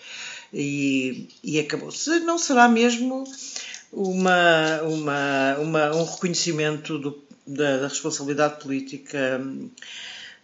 E, 0.52 1.28
e 1.42 1.58
acabou. 1.58 1.90
Se 1.90 2.20
não 2.20 2.36
será 2.36 2.68
mesmo 2.68 3.24
uma, 3.90 4.82
uma, 4.82 5.56
uma, 5.58 5.96
um 5.96 6.04
reconhecimento 6.04 6.98
do, 6.98 7.24
da, 7.46 7.78
da 7.78 7.88
responsabilidade 7.88 8.62
política 8.62 9.40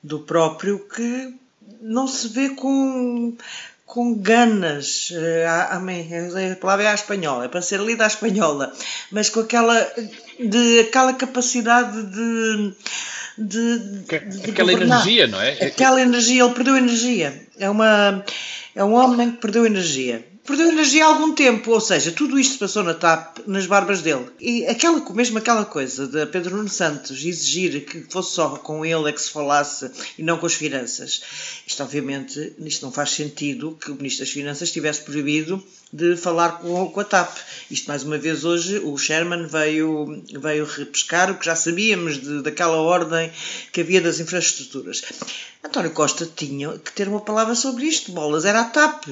do 0.03 0.21
próprio 0.21 0.79
que 0.79 1.35
não 1.81 2.07
se 2.07 2.29
vê 2.29 2.51
com, 2.51 3.37
com 3.87 4.15
ganas, 4.15 5.13
eh, 5.13 5.47
a, 5.47 5.77
a, 5.77 6.57
palavra 6.57 6.85
é 6.85 6.89
à 6.89 6.95
espanhola, 6.95 7.45
é 7.45 7.49
para 7.49 7.63
ser 7.63 7.81
lida 7.81 8.05
à 8.05 8.07
espanhola, 8.07 8.73
mas 9.11 9.29
com 9.29 9.41
aquela, 9.41 9.75
de, 10.39 10.81
aquela 10.81 11.13
capacidade 11.15 12.03
de. 12.03 12.75
de, 13.39 13.79
de 13.79 14.51
aquela 14.51 14.73
governar. 14.73 15.01
energia, 15.01 15.27
não 15.27 15.41
é? 15.41 15.53
Aquela 15.65 16.01
energia, 16.01 16.45
ele 16.45 16.55
perdeu 16.55 16.77
energia. 16.77 17.47
É, 17.59 17.69
uma, 17.69 18.25
é 18.75 18.85
um 18.85 18.95
homem 18.95 19.33
que 19.33 19.39
perdeu 19.39 19.67
energia 19.67 20.25
perdeu 20.45 20.69
energia 20.69 21.05
há 21.05 21.09
algum 21.09 21.35
tempo, 21.35 21.71
ou 21.71 21.81
seja, 21.81 22.13
tudo 22.13 22.39
isto 22.39 22.59
passou 22.59 22.83
na 22.83 22.95
TAP, 22.95 23.39
nas 23.47 23.67
barbas 23.67 24.03
dele. 24.03 24.27
E 24.41 24.67
aquela, 24.67 25.01
mesmo 25.13 25.39
aquela 25.39 25.65
coisa 25.65 26.07
de 26.07 26.27
Pedro 26.27 26.57
Nuno 26.57 26.69
Santos 26.69 27.25
exigir 27.25 27.85
que 27.85 28.07
fosse 28.11 28.35
só 28.35 28.57
com 28.57 28.85
ele 28.85 29.09
é 29.09 29.13
que 29.13 29.21
se 29.21 29.31
falasse 29.31 29.91
e 30.19 30.23
não 30.23 30.39
com 30.39 30.47
as 30.47 30.55
finanças, 30.55 31.23
isto 31.67 31.83
obviamente, 31.83 32.55
isto 32.59 32.85
não 32.85 32.93
faz 32.93 33.11
sentido 33.11 33.79
que 33.81 33.91
o 33.91 33.95
Ministro 33.95 34.25
das 34.25 34.33
Finanças 34.33 34.73
tivesse 34.73 35.03
proibido 35.03 35.63
de 35.93 36.17
falar 36.17 36.59
com, 36.61 36.89
com 36.89 37.01
a 37.01 37.05
TAP. 37.05 37.37
Isto, 37.71 37.89
mais 37.89 38.03
uma 38.03 38.19
vez, 38.19 38.45
hoje 38.45 38.79
o 38.79 38.97
Sherman 38.97 39.47
veio, 39.47 40.23
veio 40.41 40.65
repescar 40.65 41.31
o 41.31 41.37
que 41.37 41.47
já 41.47 41.57
sabíamos 41.57 42.21
de, 42.21 42.43
daquela 42.43 42.77
ordem 42.77 43.31
que 43.73 43.81
havia 43.81 44.01
das 44.01 44.21
infraestruturas. 44.21 45.03
António 45.65 45.91
Costa 45.91 46.27
tinha 46.27 46.79
que 46.79 46.93
ter 46.93 47.09
uma 47.09 47.21
palavra 47.21 47.55
sobre 47.55 47.85
isto, 47.85 48.13
bolas, 48.13 48.45
era 48.45 48.61
a 48.61 48.65
TAP. 48.65 49.07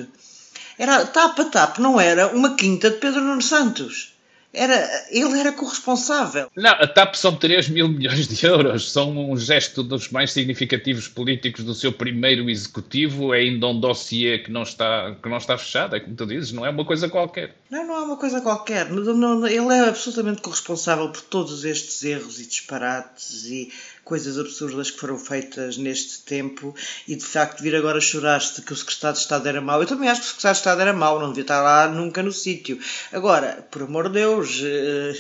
Era 0.78 1.04
tapa-tapa, 1.06 1.82
não 1.82 2.00
era 2.00 2.28
uma 2.28 2.54
quinta 2.54 2.90
de 2.90 2.98
Pedro 2.98 3.20
Nuno 3.20 3.42
Santos. 3.42 4.14
Era, 4.52 4.88
ele 5.10 5.38
era 5.38 5.52
corresponsável. 5.52 6.50
Não, 6.56 6.70
a 6.70 6.86
TAP 6.86 7.14
são 7.16 7.36
3 7.36 7.68
mil 7.68 7.86
milhões 7.86 8.26
de 8.26 8.46
euros. 8.46 8.90
São 8.90 9.30
um 9.30 9.36
gesto 9.36 9.82
dos 9.82 10.08
mais 10.08 10.32
significativos 10.32 11.06
políticos 11.06 11.64
do 11.64 11.74
seu 11.74 11.92
primeiro 11.92 12.48
executivo. 12.48 13.34
É 13.34 13.40
ainda 13.40 13.66
um 13.66 13.78
dossiê 13.78 14.38
que 14.38 14.50
não 14.50 14.62
está, 14.62 15.14
que 15.22 15.28
não 15.28 15.36
está 15.36 15.58
fechado. 15.58 15.96
É 15.96 16.00
como 16.00 16.16
tu 16.16 16.24
dizes, 16.24 16.52
não 16.52 16.64
é 16.64 16.70
uma 16.70 16.84
coisa 16.84 17.10
qualquer. 17.10 17.56
Não, 17.70 17.86
não 17.86 17.94
é 17.94 18.00
uma 18.00 18.16
coisa 18.16 18.40
qualquer. 18.40 18.90
Não, 18.90 19.14
não, 19.14 19.46
ele 19.46 19.74
é 19.74 19.88
absolutamente 19.88 20.40
corresponsável 20.40 21.10
por 21.10 21.20
todos 21.20 21.66
estes 21.66 22.02
erros 22.02 22.40
e 22.40 22.46
disparates 22.46 23.44
e 23.44 23.70
coisas 24.08 24.38
absurdas 24.38 24.90
que 24.90 24.98
foram 24.98 25.18
feitas 25.18 25.76
neste 25.76 26.20
tempo 26.20 26.74
e 27.06 27.14
de 27.14 27.24
facto 27.24 27.62
vir 27.62 27.76
agora 27.76 28.00
chorar-se 28.00 28.62
que 28.62 28.72
o 28.72 28.76
secretário 28.76 29.16
de 29.16 29.20
Estado 29.20 29.46
era 29.46 29.60
mau. 29.60 29.82
Eu 29.82 29.86
também 29.86 30.08
acho 30.08 30.22
que 30.22 30.26
o 30.26 30.30
secretário 30.30 30.54
de 30.54 30.60
Estado 30.60 30.80
era 30.80 30.92
mau, 30.94 31.20
não 31.20 31.28
devia 31.28 31.42
estar 31.42 31.60
lá 31.60 31.86
nunca 31.86 32.22
no 32.22 32.32
sítio. 32.32 32.80
Agora, 33.12 33.68
por 33.70 33.82
amor 33.82 34.08
de 34.08 34.14
Deus, 34.14 34.62
eh, 34.64 35.14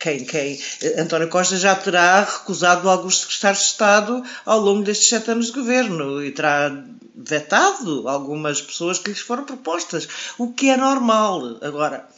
quem, 0.00 0.24
quem? 0.24 0.60
Eh, 0.82 1.00
António 1.00 1.28
Costa 1.28 1.56
já 1.56 1.76
terá 1.76 2.24
recusado 2.24 2.90
alguns 2.90 3.20
secretários 3.20 3.62
de 3.62 3.68
Estado 3.68 4.24
ao 4.44 4.58
longo 4.58 4.82
destes 4.82 5.08
sete 5.08 5.30
anos 5.30 5.46
de 5.46 5.52
governo 5.52 6.22
e 6.24 6.32
terá 6.32 6.76
vetado 7.14 8.08
algumas 8.08 8.60
pessoas 8.60 8.98
que 8.98 9.10
lhes 9.10 9.20
foram 9.20 9.44
propostas, 9.44 10.08
o 10.36 10.52
que 10.52 10.70
é 10.70 10.76
normal. 10.76 11.58
Agora, 11.62 12.08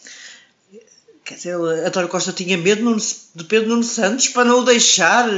Quer 1.26 1.34
dizer, 1.34 1.56
António 1.84 2.08
Costa 2.08 2.32
tinha 2.32 2.56
medo 2.56 2.96
de 3.34 3.42
Pedro 3.42 3.70
Nuno 3.70 3.82
Santos 3.82 4.28
para 4.28 4.44
não 4.44 4.60
o 4.60 4.64
deixar, 4.64 5.28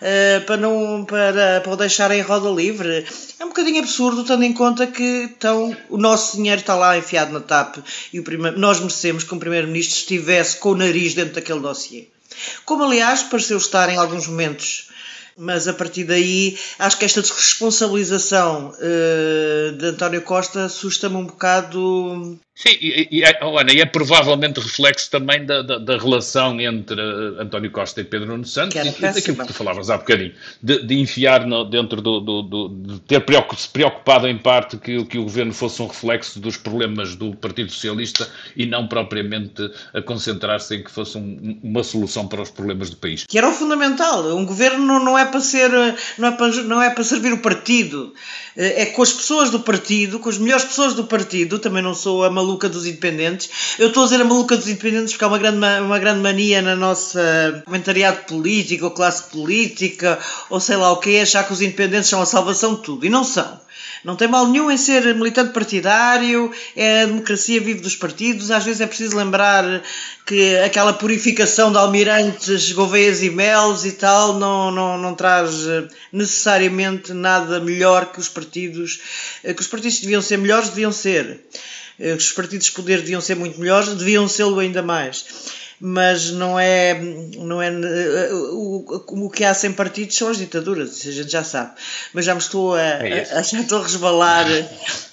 eh, 0.00 0.38
para, 0.46 0.56
não, 0.56 1.04
para, 1.04 1.60
para 1.60 1.72
o 1.72 1.76
deixar 1.76 2.12
em 2.12 2.20
roda 2.20 2.48
livre. 2.48 3.04
É 3.40 3.44
um 3.44 3.48
bocadinho 3.48 3.80
absurdo, 3.80 4.22
tendo 4.22 4.44
em 4.44 4.52
conta 4.52 4.86
que 4.86 5.24
então, 5.24 5.76
o 5.90 5.98
nosso 5.98 6.36
dinheiro 6.36 6.60
está 6.60 6.76
lá 6.76 6.96
enfiado 6.96 7.32
na 7.32 7.40
TAP 7.40 7.78
e 8.12 8.20
o 8.20 8.22
primeiro, 8.22 8.56
nós 8.56 8.78
merecemos 8.78 9.24
que 9.24 9.34
o 9.34 9.38
Primeiro-Ministro 9.38 9.96
estivesse 9.96 10.58
com 10.58 10.70
o 10.70 10.76
nariz 10.76 11.14
dentro 11.14 11.34
daquele 11.34 11.58
dossiê. 11.58 12.06
Como, 12.64 12.84
aliás, 12.84 13.24
pareceu 13.24 13.58
estar 13.58 13.88
em 13.88 13.96
alguns 13.96 14.28
momentos 14.28 14.91
mas 15.36 15.68
a 15.68 15.72
partir 15.72 16.04
daí 16.04 16.58
acho 16.78 16.98
que 16.98 17.04
esta 17.04 17.22
desresponsabilização 17.22 18.70
uh, 18.70 19.72
de 19.76 19.86
António 19.86 20.22
Costa 20.22 20.64
assusta-me 20.64 21.16
um 21.16 21.26
bocado 21.26 22.38
Sim, 22.54 22.76
e, 22.82 23.08
e, 23.10 23.22
é, 23.24 23.40
oh, 23.42 23.58
Ana, 23.58 23.72
e 23.72 23.80
é 23.80 23.86
provavelmente 23.86 24.60
reflexo 24.60 25.10
também 25.10 25.44
da, 25.46 25.62
da, 25.62 25.78
da, 25.78 25.96
relação 25.96 26.60
entre 26.60 27.00
António 27.40 27.70
Costa 27.70 28.02
e 28.02 28.04
Pedro 28.04 28.28
Nuno 28.28 28.44
Santos 28.44 28.76
e, 28.76 29.00
daquilo 29.00 29.38
que 29.38 29.46
tu 29.46 29.54
falavas 29.54 29.88
há 29.88 29.96
bocadinho, 29.96 30.34
de, 30.62 30.84
de 30.84 31.00
enfiar 31.00 31.46
no, 31.46 31.64
dentro 31.64 32.02
do, 32.02 32.20
do, 32.20 32.42
do, 32.42 32.68
de 32.68 33.00
ter 33.00 33.24
se 33.56 33.68
preocupado 33.70 34.28
em 34.28 34.36
parte 34.36 34.76
que, 34.76 35.02
que 35.06 35.18
o 35.18 35.22
governo 35.22 35.54
fosse 35.54 35.80
um 35.80 35.86
reflexo 35.86 36.38
dos 36.38 36.58
problemas 36.58 37.16
do 37.16 37.34
Partido 37.34 37.72
Socialista 37.72 38.28
e 38.54 38.66
não 38.66 38.86
propriamente 38.86 39.70
a 39.94 40.02
concentrar-se 40.02 40.76
em 40.76 40.84
que 40.84 40.90
fosse 40.90 41.16
um, 41.16 41.58
uma 41.62 41.82
solução 41.82 42.28
para 42.28 42.42
os 42.42 42.50
problemas 42.50 42.90
do 42.90 42.96
país. 42.96 43.24
Que 43.26 43.38
era 43.38 43.48
o 43.48 43.52
fundamental. 43.52 44.26
Um 44.36 44.44
governo 44.44 44.84
não, 44.84 45.02
não 45.02 45.18
é 45.22 45.26
para 45.26 45.40
ser, 45.40 45.70
não 46.18 46.28
é 46.28 46.30
para, 46.32 46.48
não 46.62 46.82
é 46.82 46.90
para 46.90 47.04
servir 47.04 47.32
o 47.32 47.38
partido, 47.38 48.12
é 48.56 48.86
com 48.86 49.02
as 49.02 49.12
pessoas 49.12 49.50
do 49.50 49.60
partido, 49.60 50.18
com 50.18 50.28
as 50.28 50.36
melhores 50.36 50.64
pessoas 50.64 50.94
do 50.94 51.04
partido. 51.04 51.58
Também 51.58 51.82
não 51.82 51.94
sou 51.94 52.24
a 52.24 52.30
maluca 52.30 52.68
dos 52.68 52.84
independentes. 52.86 53.48
Eu 53.78 53.88
estou 53.88 54.02
a 54.02 54.06
dizer 54.06 54.20
a 54.20 54.24
maluca 54.24 54.56
dos 54.56 54.68
independentes 54.68 55.12
porque 55.12 55.24
há 55.24 55.28
uma 55.28 55.38
grande, 55.38 55.58
uma 55.80 55.98
grande 55.98 56.20
mania 56.20 56.60
na 56.60 56.76
nossa 56.76 57.62
comentariado 57.64 58.24
político, 58.26 58.84
ou 58.84 58.90
classe 58.90 59.30
política, 59.30 60.18
ou 60.50 60.60
sei 60.60 60.76
lá 60.76 60.92
o 60.92 60.98
que, 60.98 61.18
achar 61.20 61.44
que 61.44 61.52
os 61.52 61.62
independentes 61.62 62.10
são 62.10 62.20
a 62.20 62.26
salvação 62.26 62.74
de 62.74 62.82
tudo. 62.82 63.06
E 63.06 63.10
não 63.10 63.24
são. 63.24 63.60
Não 64.04 64.16
tem 64.16 64.28
mal 64.28 64.48
nenhum 64.48 64.70
em 64.70 64.76
ser 64.76 65.14
militante 65.14 65.52
partidário, 65.52 66.50
é 66.74 67.02
a 67.02 67.06
democracia 67.06 67.60
vive 67.60 67.80
dos 67.80 67.94
partidos. 67.94 68.50
Às 68.50 68.64
vezes 68.64 68.80
é 68.80 68.86
preciso 68.86 69.16
lembrar 69.16 69.82
que 70.26 70.56
aquela 70.58 70.92
purificação 70.92 71.70
de 71.70 71.78
almirantes, 71.78 72.72
gouveias 72.72 73.22
e 73.22 73.30
melos 73.30 73.84
e 73.84 73.92
tal 73.92 74.38
não, 74.38 74.70
não, 74.70 74.98
não 74.98 75.14
traz 75.14 75.66
necessariamente 76.12 77.12
nada 77.12 77.60
melhor 77.60 78.12
que 78.12 78.18
os 78.18 78.28
partidos, 78.28 79.00
que 79.42 79.60
os 79.60 79.68
partidos 79.68 80.00
deviam 80.00 80.22
ser 80.22 80.38
melhores, 80.38 80.70
deviam 80.70 80.92
ser. 80.92 81.40
Eh, 81.98 82.14
os 82.14 82.32
partidos 82.32 82.66
de 82.66 82.72
poder 82.72 82.98
deviam 82.98 83.20
ser 83.20 83.36
muito 83.36 83.60
melhores, 83.60 83.94
deviam 83.94 84.26
ser-lo 84.26 84.58
ainda 84.58 84.82
mais. 84.82 85.24
Mas 85.84 86.30
não 86.30 86.60
é. 86.60 86.94
Não 87.38 87.60
é 87.60 87.72
o, 88.32 88.84
o 89.08 89.28
que 89.28 89.44
há 89.44 89.52
sem 89.52 89.72
partidos 89.72 90.14
são 90.14 90.28
as 90.28 90.38
ditaduras, 90.38 90.96
isso 90.96 91.08
a 91.08 91.12
gente 91.12 91.32
já 91.32 91.42
sabe. 91.42 91.72
Mas 92.12 92.24
já 92.24 92.34
me 92.34 92.40
estou 92.40 92.76
a, 92.76 92.80
é 92.80 93.22
a 93.32 93.42
já 93.42 93.58
estou 93.58 93.80
a 93.80 93.82
resvalar. 93.82 94.46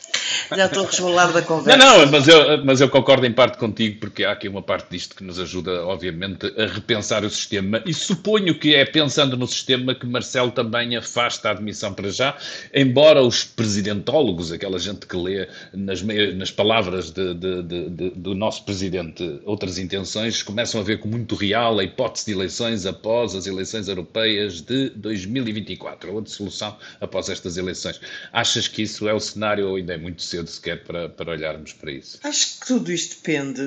Já 0.56 0.66
estou 0.66 0.84
a 0.86 0.88
resvalar 0.88 1.32
da 1.32 1.42
conversa. 1.42 1.78
Não, 1.78 2.00
não, 2.00 2.12
mas 2.12 2.28
eu, 2.28 2.66
mas 2.66 2.82
eu 2.82 2.90
concordo 2.90 3.26
em 3.26 3.32
parte 3.32 3.58
contigo, 3.58 4.00
porque 4.00 4.24
há 4.24 4.32
aqui 4.32 4.48
uma 4.48 4.62
parte 4.62 4.92
disto 4.92 5.16
que 5.16 5.24
nos 5.24 5.40
ajuda, 5.40 5.86
obviamente, 5.86 6.52
a 6.58 6.66
repensar 6.66 7.24
o 7.24 7.30
sistema. 7.30 7.82
E 7.86 7.94
suponho 7.94 8.58
que 8.58 8.76
é 8.76 8.86
pensando 8.86 9.38
no 9.38 9.48
sistema 9.48 9.94
que 9.96 10.06
Marcelo 10.06 10.52
também 10.52 10.96
afasta 10.96 11.50
a 11.50 11.52
admissão 11.52 11.94
para 11.94 12.10
já, 12.10 12.38
embora 12.74 13.22
os 13.22 13.44
presidentólogos, 13.44 14.52
aquela 14.52 14.80
gente 14.80 15.06
que 15.06 15.16
lê 15.16 15.48
nas, 15.74 16.02
nas 16.02 16.52
palavras 16.52 17.12
de, 17.12 17.34
de, 17.34 17.64
de, 17.64 18.10
do 18.12 18.36
nosso 18.36 18.64
presidente 18.64 19.40
outras 19.46 19.78
intenções, 19.78 20.44
começam 20.44 20.82
a 20.82 20.84
ver 20.84 21.00
com 21.00 21.08
muito 21.08 21.36
real 21.36 21.80
a 21.80 21.84
hipótese 21.84 22.26
de 22.26 22.32
eleições 22.32 22.86
após 22.86 23.36
as 23.36 23.48
eleições 23.48 23.88
europeias 23.88 24.62
de 24.62 24.90
2024, 24.92 26.14
ou 26.14 26.22
de 26.22 26.32
solução 26.32 26.78
após 27.00 27.30
estas 27.30 27.58
eleições. 27.58 28.00
Achas 28.32 28.68
que 28.68 28.84
isso 28.84 29.08
é 29.08 29.14
o 29.14 29.20
cenário 29.20 29.68
ou 29.70 29.76
ainda 29.76 29.94
é 29.94 29.98
muito 29.98 30.19
cedo? 30.22 30.40
cedo 30.40 30.50
sequer 30.50 30.84
para, 30.84 31.10
para 31.10 31.32
olharmos 31.32 31.74
para 31.74 31.92
isso. 31.92 32.20
Acho 32.24 32.60
que 32.60 32.68
tudo 32.68 32.92
isto 32.92 33.16
depende. 33.18 33.62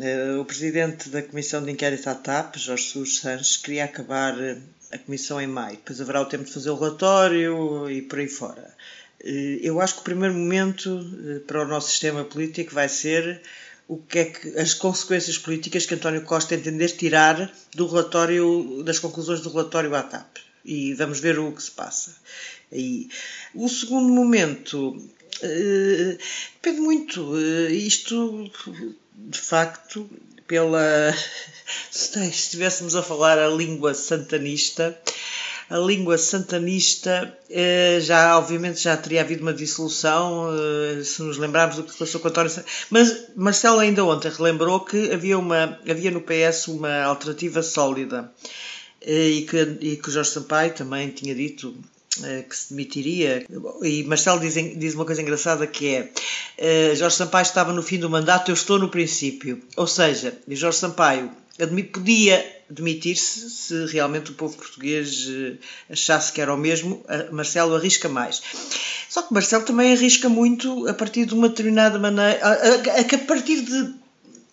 Eh, 0.00 0.36
o 0.38 0.44
presidente 0.44 1.08
da 1.08 1.22
Comissão 1.22 1.62
de 1.62 1.70
Inquérito 1.70 2.08
à 2.08 2.14
TAP, 2.14 2.56
Jorge 2.56 2.84
Sousa 2.84 3.10
Sanches, 3.10 3.56
queria 3.56 3.84
acabar 3.84 4.38
eh, 4.40 4.58
a 4.92 4.98
comissão 4.98 5.40
em 5.40 5.46
maio. 5.46 5.76
Depois 5.76 6.00
haverá 6.00 6.20
o 6.20 6.26
tempo 6.26 6.44
de 6.44 6.52
fazer 6.52 6.70
o 6.70 6.76
relatório 6.76 7.90
e 7.90 8.02
por 8.02 8.18
aí 8.18 8.28
fora. 8.28 8.74
Eh, 9.22 9.60
eu 9.62 9.80
acho 9.80 9.94
que 9.94 10.00
o 10.00 10.04
primeiro 10.04 10.34
momento 10.34 11.42
para 11.46 11.62
o 11.62 11.68
nosso 11.68 11.90
sistema 11.90 12.24
político 12.24 12.74
vai 12.74 12.88
ser 12.88 13.40
o 13.88 13.96
que 13.98 14.18
é 14.20 14.24
que 14.26 14.58
as 14.58 14.72
consequências 14.74 15.36
políticas 15.36 15.84
que 15.84 15.94
António 15.94 16.22
Costa 16.22 16.54
entender 16.54 16.88
tirar 16.90 17.52
do 17.74 17.86
relatório 17.86 18.82
das 18.84 18.98
conclusões 18.98 19.40
do 19.40 19.50
relatório 19.50 19.94
à 19.94 20.02
TAP 20.02 20.49
e 20.64 20.94
vamos 20.94 21.20
ver 21.20 21.38
o 21.38 21.52
que 21.52 21.62
se 21.62 21.70
passa. 21.70 22.16
E 22.72 23.08
o 23.54 23.68
segundo 23.68 24.08
momento 24.08 24.96
Uh, 25.42 26.18
depende 26.54 26.80
muito. 26.80 27.22
Uh, 27.32 27.70
isto, 27.70 28.50
de 29.14 29.38
facto, 29.38 30.08
pela. 30.46 31.14
Se 31.90 32.18
estivéssemos 32.28 32.96
a 32.96 33.02
falar 33.02 33.38
a 33.38 33.48
língua 33.48 33.94
santanista, 33.94 34.98
a 35.70 35.78
língua 35.78 36.18
santanista 36.18 37.38
uh, 37.48 38.00
já, 38.00 38.36
obviamente, 38.36 38.80
já 38.80 38.96
teria 38.96 39.20
havido 39.20 39.42
uma 39.42 39.54
dissolução, 39.54 40.48
se 41.04 41.22
nos 41.22 41.38
lembrarmos 41.38 41.76
do 41.76 41.84
que 41.84 41.96
passou 41.96 42.20
com 42.20 42.28
António 42.28 42.52
Mas 42.90 43.28
Marcelo 43.36 43.78
ainda 43.78 44.04
ontem 44.04 44.30
relembrou 44.30 44.80
que 44.80 45.12
havia, 45.12 45.38
uma, 45.38 45.78
havia 45.88 46.10
no 46.10 46.20
PS 46.20 46.68
uma 46.68 47.04
alternativa 47.04 47.62
sólida. 47.62 48.30
E 49.02 49.46
que, 49.48 49.78
e 49.80 49.96
que 49.96 50.10
Jorge 50.10 50.30
Sampaio 50.30 50.74
também 50.74 51.08
tinha 51.08 51.34
dito 51.34 51.74
eh, 52.24 52.42
que 52.42 52.56
se 52.56 52.70
demitiria. 52.70 53.46
E 53.82 54.02
Marcelo 54.04 54.40
diz, 54.40 54.54
diz 54.54 54.94
uma 54.94 55.04
coisa 55.04 55.22
engraçada 55.22 55.66
que 55.66 55.94
é 55.94 56.02
uh, 56.02 56.96
Jorge 56.96 57.16
Sampaio 57.16 57.42
estava 57.42 57.72
no 57.72 57.82
fim 57.82 57.98
do 57.98 58.10
mandato, 58.10 58.50
eu 58.50 58.54
estou 58.54 58.78
no 58.78 58.88
princípio. 58.88 59.62
Ou 59.76 59.86
seja, 59.86 60.36
Jorge 60.48 60.78
Sampaio 60.78 61.30
podia 61.92 62.44
demitir-se 62.68 63.50
se 63.50 63.86
realmente 63.86 64.30
o 64.30 64.34
povo 64.34 64.56
português 64.56 65.28
eh, 65.28 65.54
achasse 65.90 66.32
que 66.32 66.40
era 66.40 66.54
o 66.54 66.56
mesmo. 66.56 67.04
Marcelo 67.30 67.74
arrisca 67.74 68.08
mais. 68.08 68.42
Só 69.08 69.22
que 69.22 69.34
Marcelo 69.34 69.64
também 69.64 69.92
arrisca 69.92 70.28
muito 70.28 70.88
a 70.88 70.94
partir 70.94 71.26
de 71.26 71.34
uma 71.34 71.48
determinada 71.48 71.98
maneira, 71.98 72.38
a, 72.42 72.50
a, 72.50 73.00
a 73.00 73.18
partir 73.26 73.60
de 73.62 73.99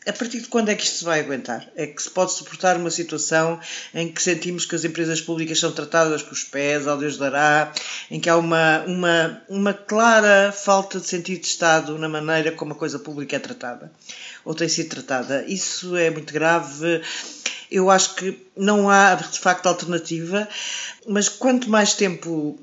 a 0.07 0.13
partir 0.13 0.39
de 0.39 0.47
quando 0.47 0.69
é 0.69 0.75
que 0.75 0.83
isto 0.83 0.99
se 0.99 1.03
vai 1.03 1.19
aguentar? 1.19 1.67
É 1.75 1.85
que 1.85 2.01
se 2.01 2.09
pode 2.09 2.31
suportar 2.31 2.77
uma 2.77 2.89
situação 2.89 3.59
em 3.93 4.11
que 4.11 4.21
sentimos 4.21 4.65
que 4.65 4.73
as 4.73 4.85
empresas 4.85 5.19
públicas 5.19 5.59
são 5.59 5.71
tratadas 5.71 6.23
com 6.23 6.31
os 6.31 6.43
pés, 6.43 6.87
ao 6.87 6.97
Deus 6.97 7.17
dará, 7.17 7.73
em 8.09 8.19
que 8.19 8.29
há 8.29 8.37
uma, 8.37 8.83
uma, 8.85 9.41
uma 9.49 9.73
clara 9.73 10.51
falta 10.51 10.99
de 10.99 11.07
sentido 11.07 11.41
de 11.41 11.47
Estado 11.47 11.97
na 11.97 12.07
maneira 12.07 12.53
como 12.53 12.71
a 12.71 12.75
coisa 12.75 12.97
pública 12.97 13.35
é 13.35 13.39
tratada, 13.39 13.91
ou 14.45 14.55
tem 14.55 14.69
sido 14.69 14.89
tratada. 14.89 15.43
Isso 15.45 15.95
é 15.97 16.09
muito 16.09 16.31
grave. 16.31 17.01
Eu 17.69 17.89
acho 17.91 18.15
que 18.15 18.47
não 18.55 18.89
há, 18.89 19.13
de 19.15 19.39
facto, 19.39 19.67
alternativa, 19.67 20.47
mas 21.05 21.27
quanto 21.27 21.69
mais 21.69 21.93
tempo 21.93 22.57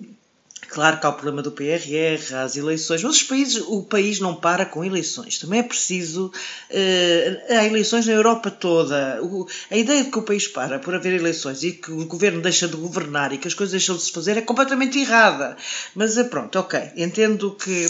Claro 0.75 0.99
que 0.99 1.07
há 1.07 1.11
o 1.11 1.13
problema 1.13 1.41
do 1.41 1.53
PRR, 1.53 2.35
as 2.35 2.57
eleições, 2.57 3.01
mas 3.05 3.15
os 3.15 3.23
países, 3.23 3.63
o 3.69 3.85
país 3.85 4.19
não 4.19 4.35
para 4.35 4.67
com 4.67 4.85
eleições. 4.85 5.39
Também 5.39 5.61
é 5.61 5.63
preciso. 5.63 6.33
Uh, 6.69 7.57
há 7.57 7.65
eleições 7.65 8.07
na 8.07 8.13
Europa 8.13 8.51
toda. 8.51 9.21
O, 9.23 9.47
a 9.71 9.77
ideia 9.77 10.03
de 10.03 10.11
que 10.11 10.19
o 10.19 10.23
país 10.23 10.49
para 10.49 10.81
por 10.81 10.93
haver 10.93 11.13
eleições 11.13 11.63
e 11.63 11.71
que 11.71 11.93
o 11.93 12.05
governo 12.07 12.43
deixa 12.43 12.67
de 12.67 12.75
governar 12.77 13.33
e 13.33 13.39
que 13.39 13.47
as 13.47 13.55
coisas 13.55 13.71
deixam 13.71 13.97
de 13.97 14.03
se 14.03 14.11
fazer 14.11 14.37
é 14.37 14.41
completamente 14.41 14.99
errada. 14.99 15.57
Mas 15.95 16.17
uh, 16.17 16.25
pronto, 16.25 16.59
ok. 16.59 16.91
Entendo 16.97 17.53
que, 17.53 17.87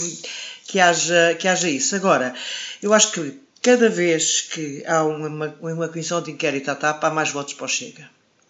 que, 0.67 0.79
haja, 0.79 1.35
que 1.39 1.47
haja 1.47 1.67
isso. 1.67 1.95
Agora, 1.95 2.35
eu 2.83 2.93
acho 2.93 3.13
que 3.13 3.39
cada 3.63 3.89
vez 3.89 4.41
que 4.41 4.83
há 4.85 5.03
uma, 5.03 5.55
uma 5.59 5.87
comissão 5.87 6.21
de 6.21 6.29
inquérito 6.29 6.69
à 6.69 6.75
TAP, 6.75 7.03
há 7.03 7.09
mais 7.09 7.31
votos 7.31 7.55
para 7.55 7.65
o 7.65 7.67
Chega. 7.67 8.07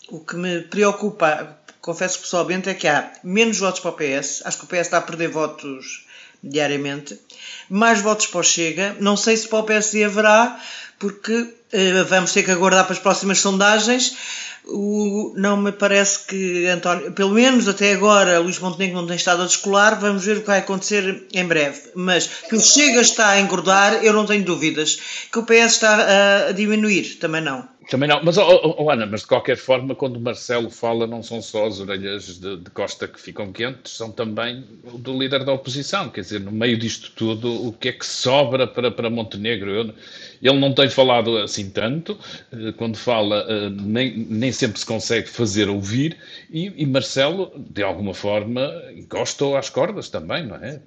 O 0.10 0.20
que 0.20 0.36
me 0.36 0.60
preocupa, 0.60 1.58
confesso 1.86 2.20
pessoalmente, 2.20 2.68
é 2.68 2.74
que 2.74 2.88
há 2.88 3.12
menos 3.24 3.60
votos 3.60 3.80
para 3.80 3.92
o 3.92 3.94
PS. 3.94 4.42
Acho 4.44 4.58
que 4.58 4.64
o 4.66 4.68
PS 4.68 4.88
está 4.88 4.98
a 4.98 5.02
perder 5.02 5.30
votos 5.30 6.08
diariamente. 6.44 7.20
Mais 7.70 8.02
votos 8.02 8.26
para 8.26 8.40
o 8.40 8.44
Chega. 8.44 8.98
Não 9.00 9.16
sei 9.16 9.38
se 9.38 9.48
para 9.48 9.60
o 9.60 9.64
PSD 9.64 10.04
haverá, 10.04 10.60
porque 10.98 11.54
eh, 11.72 12.04
vamos 12.04 12.34
ter 12.34 12.42
que 12.42 12.50
aguardar 12.50 12.86
para 12.86 12.94
as 12.94 13.00
próximas 13.00 13.38
sondagens 13.38 14.16
o, 14.68 15.34
não 15.36 15.58
me 15.58 15.72
parece 15.72 16.26
que 16.26 16.68
António, 16.68 17.12
pelo 17.12 17.32
menos 17.32 17.68
até 17.68 17.94
agora, 17.94 18.40
Luís 18.40 18.60
Montenegro 18.60 18.98
não 18.98 19.08
tem 19.08 19.16
estado 19.16 19.44
a 19.44 19.46
descolar. 19.46 20.00
Vamos 20.00 20.26
ver 20.26 20.38
o 20.38 20.42
que 20.42 20.48
vai 20.48 20.60
acontecer 20.60 21.28
em 21.34 21.46
breve. 21.46 21.82
Mas 21.96 22.28
que 22.28 22.56
o 22.56 22.62
Chega 22.62 23.02
está 23.02 23.30
a 23.30 23.40
engordar, 23.40 24.04
eu 24.04 24.14
não 24.14 24.26
tenho 24.26 24.44
dúvidas. 24.44 25.00
Que 25.32 25.40
o 25.40 25.44
PS 25.44 25.74
está 25.74 26.48
a 26.48 26.52
diminuir, 26.52 27.18
também 27.20 27.42
não. 27.42 27.68
Também 27.90 28.10
não, 28.10 28.20
mas 28.24 28.38
oh, 28.38 28.76
oh, 28.80 28.90
Ana, 28.90 29.06
mas 29.06 29.22
de 29.22 29.28
qualquer 29.28 29.58
forma, 29.58 29.94
quando 29.94 30.18
o 30.18 30.20
Marcelo 30.20 30.72
fala, 30.72 31.06
não 31.06 31.22
são 31.22 31.40
só 31.40 31.68
as 31.68 31.80
orelhas 31.80 32.40
de, 32.40 32.58
de, 32.58 32.70
Costa 32.72 33.08
que 33.08 33.22
ficam 33.22 33.52
quentes, 33.52 33.94
são 33.94 34.12
também 34.12 34.66
do 34.98 35.18
líder 35.18 35.44
da 35.46 35.54
oposição. 35.54 36.10
Quer 36.10 36.22
dizer, 36.22 36.40
no 36.40 36.52
meio 36.52 36.78
disto 36.78 37.12
tudo, 37.16 37.68
o 37.68 37.72
que 37.72 37.90
é 37.90 37.92
que 37.92 38.06
sobra 38.06 38.66
para, 38.66 38.90
para 38.90 39.10
Montenegro? 39.10 39.70
Eu, 39.70 39.94
ele 40.42 40.60
não 40.60 40.74
tem 40.74 40.90
falado 40.90 41.38
assim 41.38 41.70
tanto, 41.70 42.18
eh, 42.52 42.72
quando 42.78 42.98
fala, 42.98 43.46
eh, 43.48 43.70
nem, 43.70 44.18
nem 44.18 44.52
sempre 44.52 44.80
se 44.80 44.86
consegue 44.86 45.30
fazer 45.30 45.70
ouvir, 45.70 46.18
e, 46.50 46.72
e 46.76 46.86
Marcelo, 46.86 47.52
de 47.58 47.84
alguma 47.84 48.14
forma, 48.14 48.72
gosta 49.10 49.58
às 49.58 49.70
cordas 49.70 50.10
também, 50.10 50.46
não 50.46 50.56
é? 50.56 50.80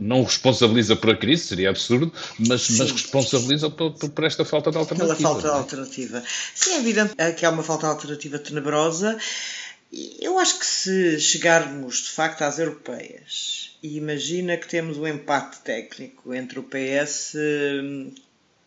Não 0.00 0.22
responsabiliza 0.22 0.96
por 0.96 1.10
a 1.10 1.16
crise, 1.16 1.44
seria 1.44 1.70
absurdo, 1.70 2.12
mas, 2.38 2.70
mas 2.70 2.92
responsabiliza 2.92 3.70
por, 3.70 3.92
por, 3.92 4.24
esta 4.24 4.44
falta 4.44 4.70
de 4.70 4.78
alternativa. 4.78 5.16
Pela 5.16 5.30
falta 5.30 5.48
de 5.48 5.54
é? 5.54 5.58
alternativa. 5.58 6.22
Sim, 6.54 6.74
é 6.74 6.78
evidente 6.78 7.14
que 7.36 7.46
há 7.46 7.50
uma 7.50 7.62
falta 7.62 7.86
de 7.86 7.92
alternativa 7.92 8.38
tenebrosa. 8.38 9.18
Eu 10.20 10.38
acho 10.38 10.58
que 10.58 10.64
se 10.64 11.20
chegarmos 11.20 11.98
de 11.98 12.10
facto 12.10 12.42
às 12.42 12.58
europeias 12.58 13.76
e 13.82 13.96
imagina 13.98 14.56
que 14.56 14.68
temos 14.68 14.96
um 14.96 15.06
empate 15.06 15.60
técnico 15.60 16.32
entre 16.32 16.58
o 16.58 16.62
PS 16.62 17.36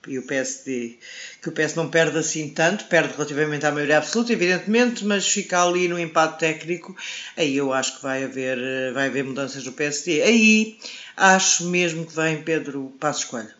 e 0.08 0.18
o 0.20 0.24
PSD, 0.24 0.98
que 1.42 1.50
o 1.50 1.52
PS 1.52 1.76
não 1.76 1.90
perde 1.90 2.18
assim 2.18 2.50
tanto, 2.50 2.86
perde 2.86 3.14
relativamente 3.14 3.66
à 3.66 3.72
maioria 3.72 3.98
absoluta, 3.98 4.34
evidentemente, 4.34 5.04
mas 5.06 5.28
fica 5.28 5.64
ali 5.64 5.88
no 5.88 6.00
empate 6.00 6.40
técnico, 6.40 6.96
aí 7.36 7.56
eu 7.56 7.74
acho 7.74 7.98
que 7.98 8.04
vai 8.04 8.24
haver, 8.24 8.94
vai 8.94 9.08
haver 9.08 9.24
mudanças 9.24 9.66
no 9.66 9.72
PSD. 9.72 10.22
Aí 10.22 10.78
acho 11.16 11.66
mesmo 11.66 12.06
que 12.06 12.16
vem 12.16 12.44
Pedro 12.44 12.94
Passos 13.00 13.26
Coelho, 13.26 13.54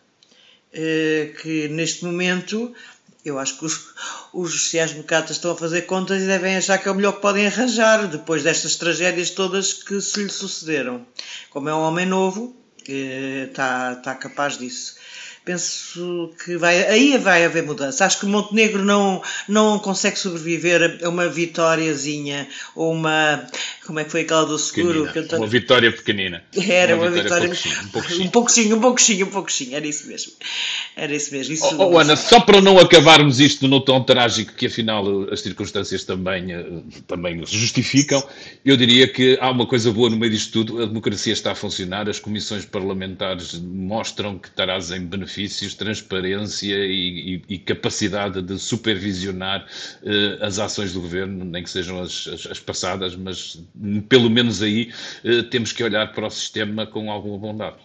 eh, 0.72 1.32
que 1.40 1.68
neste 1.68 2.04
momento 2.04 2.74
eu 3.24 3.38
acho 3.40 3.58
que 3.58 3.64
os, 3.64 3.88
os 4.32 4.52
sociais-democratas 4.52 5.32
estão 5.36 5.50
a 5.50 5.56
fazer 5.56 5.82
contas 5.82 6.22
e 6.22 6.26
devem 6.26 6.56
achar 6.56 6.78
que 6.78 6.88
é 6.88 6.92
o 6.92 6.94
melhor 6.94 7.14
que 7.14 7.22
podem 7.22 7.46
arranjar 7.46 8.06
depois 8.06 8.44
destas 8.44 8.76
tragédias 8.76 9.30
todas 9.30 9.72
que 9.72 10.00
se 10.00 10.22
lhe 10.22 10.30
sucederam. 10.30 11.04
Como 11.50 11.68
é 11.68 11.74
um 11.74 11.80
homem 11.80 12.06
novo, 12.06 12.54
está, 12.88 13.94
está 13.94 14.14
capaz 14.14 14.56
disso 14.56 14.94
penso 15.46 16.34
que 16.44 16.56
vai, 16.56 16.84
aí 16.88 17.16
vai 17.16 17.44
haver 17.44 17.62
mudança. 17.62 18.04
Acho 18.04 18.18
que 18.18 18.26
Montenegro 18.26 18.84
não, 18.84 19.22
não 19.48 19.78
consegue 19.78 20.18
sobreviver 20.18 20.98
a 21.04 21.08
uma 21.08 21.28
vitóriazinha 21.28 22.48
ou 22.74 22.92
uma. 22.92 23.46
Como 23.86 24.00
é 24.00 24.04
que 24.04 24.10
foi 24.10 24.22
aquela 24.22 24.44
do 24.44 24.58
seguro? 24.58 25.08
Uma 25.34 25.46
vitória 25.46 25.92
pequenina. 25.92 26.42
Era 26.52 26.96
uma, 26.96 27.04
uma 27.04 27.10
vitória. 27.12 27.48
vitória 27.48 27.80
um 27.84 27.88
pouco 27.90 28.12
um 28.20 28.28
pouquinho, 28.28 28.76
um 28.76 28.80
pouquinho, 28.80 29.26
um 29.26 29.30
pouquinho, 29.30 29.76
era 29.76 29.86
isso 29.86 30.08
mesmo. 30.08 30.32
Era 30.96 31.14
isso 31.14 31.32
mesmo. 31.32 31.54
Isso 31.54 31.76
oh, 31.78 31.92
oh, 31.92 31.98
Ana, 31.98 32.16
só 32.16 32.40
para 32.40 32.60
não 32.60 32.76
acabarmos 32.78 33.38
isto 33.38 33.68
no 33.68 33.80
tom 33.80 34.02
trágico 34.02 34.52
que 34.52 34.66
afinal 34.66 35.32
as 35.32 35.42
circunstâncias 35.42 36.02
também, 36.02 36.52
eh, 36.52 36.66
também 37.06 37.46
justificam, 37.46 38.20
eu 38.64 38.76
diria 38.76 39.06
que 39.06 39.38
há 39.40 39.52
uma 39.52 39.66
coisa 39.66 39.92
boa 39.92 40.10
no 40.10 40.16
meio 40.16 40.32
disto 40.32 40.50
tudo: 40.50 40.82
a 40.82 40.86
democracia 40.86 41.32
está 41.32 41.52
a 41.52 41.54
funcionar, 41.54 42.08
as 42.08 42.18
comissões 42.18 42.64
parlamentares 42.64 43.54
mostram 43.60 44.36
que 44.38 44.50
trazem 44.50 45.02
benefícios 45.02 45.35
benefícios, 45.36 45.74
transparência 45.74 46.74
e, 46.74 47.42
e, 47.48 47.54
e 47.54 47.58
capacidade 47.58 48.40
de 48.40 48.58
supervisionar 48.58 49.66
uh, 50.02 50.44
as 50.44 50.58
ações 50.58 50.92
do 50.92 51.00
governo, 51.00 51.44
nem 51.44 51.62
que 51.62 51.70
sejam 51.70 52.00
as, 52.00 52.26
as, 52.26 52.46
as 52.46 52.60
passadas, 52.60 53.14
mas 53.14 53.62
pelo 54.08 54.30
menos 54.30 54.62
aí 54.62 54.92
uh, 55.24 55.42
temos 55.44 55.72
que 55.72 55.84
olhar 55.84 56.12
para 56.12 56.26
o 56.26 56.30
sistema 56.30 56.86
com 56.86 57.10
alguma 57.10 57.38
bondade 57.38 57.76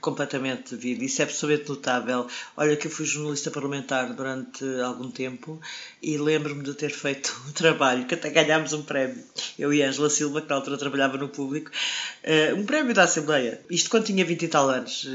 completamente 0.00 0.74
devido. 0.74 1.02
Isso 1.02 1.22
é 1.22 1.24
absolutamente 1.24 1.68
notável. 1.68 2.26
Olha 2.56 2.76
que 2.76 2.88
eu 2.88 2.90
fui 2.90 3.06
jornalista 3.06 3.52
parlamentar 3.52 4.12
durante 4.14 4.64
algum 4.80 5.08
tempo 5.08 5.60
e 6.02 6.16
lembro-me 6.16 6.64
de 6.64 6.74
ter 6.74 6.90
feito 6.90 7.40
um 7.46 7.52
trabalho 7.52 8.04
que 8.06 8.14
até 8.14 8.28
ganhámos 8.28 8.72
um 8.72 8.82
prémio. 8.82 9.22
Eu 9.56 9.72
e 9.72 9.80
Ângela 9.80 10.10
Silva, 10.10 10.40
que 10.40 10.48
na 10.48 10.56
altura 10.56 10.76
trabalhava 10.76 11.18
no 11.18 11.28
público, 11.28 11.70
uh, 11.70 12.56
um 12.56 12.66
prémio 12.66 12.92
da 12.92 13.04
Assembleia. 13.04 13.60
Isto 13.70 13.90
quando 13.90 14.06
tinha 14.06 14.24
20 14.24 14.42
e 14.42 14.48
tal 14.48 14.68
anos. 14.68 15.06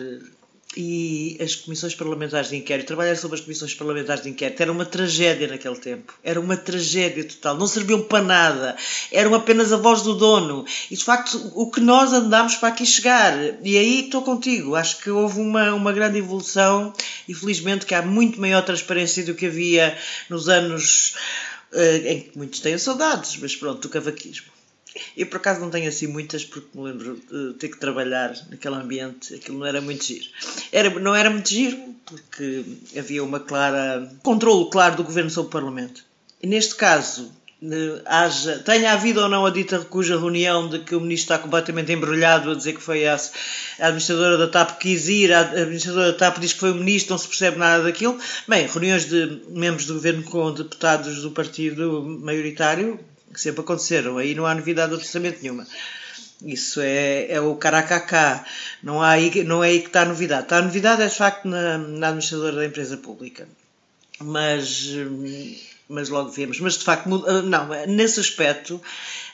E 0.80 1.36
as 1.42 1.56
comissões 1.56 1.96
parlamentares 1.96 2.50
de 2.50 2.56
inquérito, 2.56 2.86
trabalhar 2.86 3.16
sobre 3.16 3.34
as 3.34 3.42
comissões 3.42 3.74
parlamentares 3.74 4.22
de 4.22 4.30
inquérito 4.30 4.62
era 4.62 4.72
uma 4.72 4.86
tragédia 4.86 5.48
naquele 5.48 5.78
tempo. 5.78 6.14
Era 6.24 6.40
uma 6.40 6.56
tragédia 6.56 7.24
total. 7.24 7.58
Não 7.58 7.66
serviam 7.66 8.04
para 8.04 8.24
nada. 8.24 8.78
Eram 9.12 9.34
apenas 9.34 9.74
a 9.74 9.78
voz 9.78 10.04
do 10.04 10.14
dono. 10.14 10.66
E 10.92 10.96
de 10.96 11.04
facto, 11.04 11.52
o 11.56 11.72
que 11.72 11.82
nós 11.82 12.14
andámos 12.14 12.58
para 12.58 12.70
aqui 12.70 12.86
chegar. 12.86 13.34
E 13.64 13.76
aí 13.76 14.02
estou 14.02 14.22
contigo. 14.22 14.76
Acho 14.76 15.00
que 15.00 15.10
houve 15.10 15.40
uma, 15.40 15.74
uma 15.74 15.92
grande 15.92 16.20
evolução 16.20 16.94
e 17.28 17.34
felizmente 17.34 17.88
que 17.88 17.96
há 17.96 18.04
muito 18.04 18.40
maior 18.40 18.64
transparência 18.64 19.26
do 19.26 19.34
que 19.34 19.48
havia 19.48 19.98
nos 20.30 20.48
anos 20.48 21.16
uh, 21.74 22.08
em 22.08 22.22
que 22.22 22.38
muitos 22.38 22.60
têm 22.60 22.78
saudades, 22.78 23.36
mas 23.38 23.56
pronto, 23.56 23.82
do 23.82 23.90
cavaquismo. 23.90 24.57
Eu 25.16 25.28
por 25.28 25.38
acaso 25.38 25.60
não 25.60 25.70
tenho 25.70 25.88
assim 25.88 26.08
muitas 26.08 26.46
porque 26.46 26.68
me 26.74 26.84
lembro 26.84 27.20
de 27.30 27.54
ter 27.56 27.70
que 27.70 27.78
trabalhar 27.78 28.36
naquele 28.50 28.76
ambiente, 28.76 29.36
aquilo 29.36 29.60
não 29.60 29.66
era 29.66 29.82
muito 29.82 30.04
giro. 30.04 30.28
Era, 30.72 30.90
não 31.00 31.16
era 31.16 31.30
muito 31.30 31.50
giro 31.50 31.78
porque 32.06 32.64
havia 32.98 33.24
uma 33.24 33.40
clara 33.40 34.10
controle 34.24 34.70
claro 34.70 34.96
do 34.96 35.04
governo 35.04 35.30
sobre 35.30 35.50
o 35.50 35.52
Parlamento. 35.52 36.04
E 36.42 36.48
neste 36.48 36.76
caso, 36.76 37.32
haja, 38.06 38.60
tenha 38.60 38.94
havido 38.94 39.22
ou 39.22 39.30
não 39.30 39.46
a 39.46 39.50
dita 39.50 39.80
cuja 39.80 40.18
reunião 40.18 40.70
de 40.70 40.80
que 40.80 40.96
o 40.96 41.02
ministro 41.02 41.34
está 41.34 41.40
completamente 41.40 41.92
embrulhado 41.92 42.52
a 42.52 42.56
dizer 42.56 42.74
que 42.74 42.82
foi 42.82 43.08
a, 43.08 43.16
a 43.16 43.88
administradora 43.88 44.38
da 44.38 44.48
TAP 44.48 44.78
que 44.78 44.90
quis 44.90 45.08
ir, 45.08 45.34
a 45.34 45.42
administradora 45.42 46.12
da 46.12 46.18
TAP 46.18 46.40
diz 46.40 46.54
que 46.54 46.60
foi 46.60 46.72
o 46.72 46.76
ministro, 46.76 47.12
não 47.12 47.18
se 47.18 47.28
percebe 47.28 47.58
nada 47.58 47.84
daquilo. 47.84 48.18
Bem, 48.48 48.68
reuniões 48.68 49.06
de 49.06 49.42
membros 49.50 49.88
do 49.88 49.96
governo 49.96 50.24
com 50.24 50.54
deputados 50.54 51.22
do 51.22 51.32
partido 51.32 52.04
maioritário, 52.22 53.00
que 53.34 53.42
sempre 53.42 53.62
aconteceram. 53.62 54.18
Aí 54.18 54.36
não 54.36 54.46
há 54.46 54.54
novidade 54.54 54.94
absolutamente 54.94 55.42
nenhuma. 55.42 55.68
Isso 56.44 56.82
é, 56.82 57.32
é 57.32 57.42
o 57.42 57.56
caracacá. 57.56 58.46
Não, 58.84 59.02
há 59.02 59.10
aí, 59.10 59.44
não 59.44 59.64
é 59.64 59.70
aí 59.70 59.82
que 59.82 59.88
está 59.88 60.04
a 60.04 60.06
novidade. 60.06 60.44
Está 60.44 60.58
a 60.58 60.62
novidade 60.62 61.02
é 61.02 61.08
de 61.08 61.16
facto 61.16 61.46
na, 61.48 61.78
na 61.78 62.08
administradora 62.10 62.58
da 62.58 62.66
empresa 62.66 62.98
pública. 62.98 63.48
Mas, 64.20 64.92
mas 65.90 66.10
logo 66.10 66.30
vemos. 66.30 66.60
Mas 66.60 66.78
de 66.78 66.84
facto, 66.84 67.08
não, 67.08 67.70
nesse 67.88 68.20
aspecto, 68.20 68.82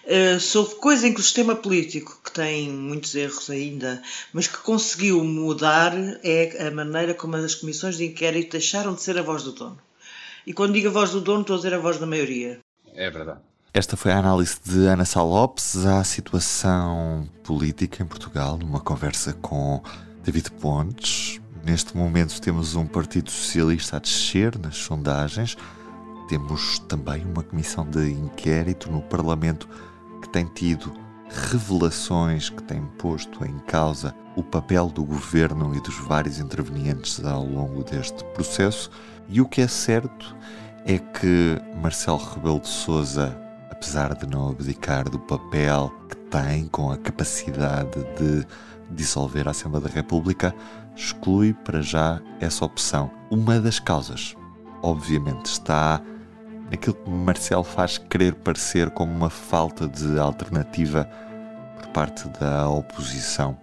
eh, 0.06 0.40
sobre 0.40 0.76
coisa 0.76 1.08
em 1.08 1.14
que 1.14 1.20
o 1.20 1.24
sistema 1.24 1.56
político, 1.56 2.20
que 2.24 2.32
tem 2.32 2.70
muitos 2.70 3.16
erros 3.16 3.50
ainda, 3.50 4.02
mas 4.34 4.48
que 4.48 4.58
conseguiu 4.58 5.24
mudar, 5.24 5.94
é 6.24 6.68
a 6.68 6.72
maneira 6.72 7.14
como 7.14 7.36
as 7.36 7.56
comissões 7.56 7.98
de 7.98 8.06
inquérito 8.06 8.52
deixaram 8.52 8.94
de 8.94 9.02
ser 9.02 9.18
a 9.18 9.22
voz 9.22 9.44
do 9.44 9.54
dono. 9.54 9.80
E 10.46 10.54
quando 10.54 10.74
digo 10.74 10.90
a 10.90 10.92
voz 10.92 11.12
do 11.12 11.22
dono, 11.22 11.42
estou 11.42 11.56
a 11.56 11.58
dizer 11.58 11.74
a 11.74 11.80
voz 11.80 11.98
da 11.98 12.06
maioria. 12.06 12.60
É 12.94 13.10
verdade. 13.10 13.40
Esta 13.76 13.98
foi 13.98 14.12
a 14.12 14.20
análise 14.20 14.56
de 14.64 14.86
Ana 14.86 15.04
Sá 15.04 15.24
Lopes 15.24 15.84
à 15.84 16.04
situação 16.04 17.28
política 17.44 18.04
em 18.04 18.06
Portugal, 18.06 18.56
numa 18.56 18.80
conversa 18.80 19.34
com 19.34 19.82
David 20.24 20.52
Pontes. 20.52 21.42
Neste 21.66 21.98
momento 21.98 22.40
temos 22.40 22.76
um 22.76 22.86
Partido 22.86 23.32
Socialista 23.32 23.98
a 23.98 24.00
descer 24.00 24.60
nas 24.60 24.78
sondagens. 24.78 25.58
Temos 26.30 26.78
também 26.88 27.26
uma 27.26 27.42
comissão 27.42 27.84
de 27.84 28.12
inquérito 28.12 28.92
no 28.92 29.02
Parlamento 29.02 29.68
que 30.22 30.30
tem 30.30 30.46
tido 30.46 30.94
revelações 31.50 32.52
que 32.52 32.62
têm 32.62 32.86
posto 33.00 33.44
em 33.44 33.58
causa 33.58 34.14
o 34.36 34.44
papel 34.44 34.88
do 34.88 35.04
governo 35.04 35.76
e 35.76 35.82
dos 35.82 35.98
vários 35.98 36.38
intervenientes 36.38 37.26
ao 37.26 37.44
longo 37.44 37.84
deste 37.84 38.24
processo. 38.36 38.92
E 39.28 39.42
o 39.42 39.48
que 39.48 39.62
é 39.62 39.68
certo 39.68 40.36
é 40.86 41.00
que 41.00 41.60
Marcelo 41.82 42.20
Rebelo 42.20 42.60
de 42.60 42.68
Sousa 42.68 43.42
apesar 43.84 44.16
de 44.16 44.26
não 44.26 44.50
abdicar 44.50 45.10
do 45.10 45.20
papel 45.20 45.92
que 46.08 46.16
tem 46.16 46.68
com 46.70 46.90
a 46.90 46.98
capacidade 46.98 48.02
de 48.18 48.48
dissolver 48.90 49.46
a 49.46 49.52
Assembleia 49.52 49.86
da 49.86 49.94
República, 49.94 50.56
exclui 50.96 51.54
para 51.54 51.82
já 51.82 52.22
essa 52.40 52.64
opção. 52.64 53.12
Uma 53.30 53.60
das 53.60 53.80
causas, 53.80 54.38
obviamente, 54.82 55.48
está 55.48 56.02
naquilo 56.72 56.96
que 56.96 57.10
Marcelo 57.10 57.66
faz 57.66 57.98
querer 57.98 58.36
parecer 58.36 58.90
como 58.90 59.12
uma 59.12 59.30
falta 59.30 59.86
de 59.86 60.18
alternativa 60.18 61.04
por 61.76 61.88
parte 61.88 62.30
da 62.40 62.70
oposição. 62.70 63.58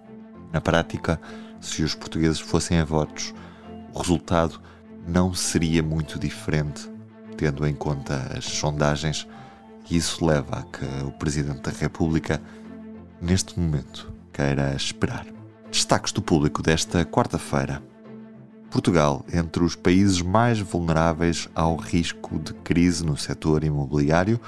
Na 0.53 0.61
prática, 0.61 1.19
se 1.59 1.81
os 1.81 1.95
portugueses 1.95 2.39
fossem 2.39 2.79
a 2.79 2.85
votos, 2.85 3.33
o 3.91 3.97
resultado 3.97 4.61
não 5.07 5.33
seria 5.33 5.81
muito 5.81 6.19
diferente, 6.19 6.87
tendo 7.35 7.65
em 7.65 7.73
conta 7.73 8.31
as 8.37 8.45
sondagens, 8.45 9.27
e 9.91 9.97
isso 9.97 10.25
leva 10.25 10.59
a 10.59 10.63
que 10.63 10.85
o 11.05 11.11
Presidente 11.11 11.61
da 11.61 11.71
República, 11.71 12.41
neste 13.21 13.59
momento, 13.59 14.11
queira 14.31 14.73
esperar. 14.73 15.25
Destaques 15.69 16.13
do 16.13 16.21
público 16.21 16.61
desta 16.61 17.03
quarta-feira. 17.05 17.83
Portugal, 18.69 19.25
entre 19.33 19.63
os 19.63 19.75
países 19.75 20.21
mais 20.21 20.59
vulneráveis 20.59 21.49
ao 21.53 21.75
risco 21.75 22.39
de 22.39 22.53
crise 22.53 23.05
no 23.05 23.17
setor 23.17 23.65
imobiliário, 23.65 24.39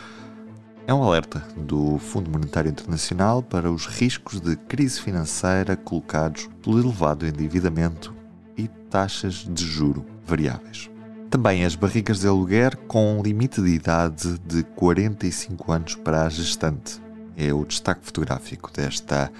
é 0.87 0.93
um 0.93 1.03
alerta 1.03 1.45
do 1.57 1.97
Fundo 1.97 2.31
Monetário 2.31 2.71
Internacional 2.71 3.43
para 3.43 3.69
os 3.69 3.85
riscos 3.85 4.39
de 4.39 4.55
crise 4.55 5.01
financeira 5.01 5.75
colocados 5.75 6.49
pelo 6.61 6.79
elevado 6.79 7.27
endividamento 7.27 8.13
e 8.57 8.67
taxas 8.89 9.45
de 9.49 9.65
juro 9.65 10.05
variáveis. 10.25 10.92
Também 11.33 11.65
as 11.65 11.73
barrigas 11.73 12.19
de 12.19 12.27
aluguer 12.27 12.77
com 12.87 13.19
limite 13.23 13.59
de 13.59 13.69
idade 13.69 14.37
de 14.45 14.61
45 14.61 15.71
anos 15.71 15.95
para 15.95 16.27
a 16.27 16.29
gestante. 16.29 17.01
É 17.35 17.51
o 17.51 17.65
destaque 17.65 18.05
fotográfico 18.05 18.71
desta 18.71 19.33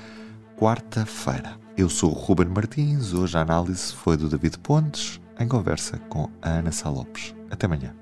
quarta-feira. 0.58 1.56
Eu 1.78 1.88
sou 1.90 2.10
o 2.10 2.16
Ruben 2.16 2.48
Martins, 2.48 3.14
hoje 3.14 3.38
a 3.38 3.42
análise 3.42 3.94
foi 3.94 4.18
do 4.18 4.28
David 4.28 4.58
Pontes, 4.58 5.22
em 5.40 5.48
conversa 5.48 6.00
com 6.10 6.32
a 6.42 6.50
Ana 6.50 6.72
Salopes. 6.72 7.36
Até 7.52 7.68
amanhã. 7.68 7.96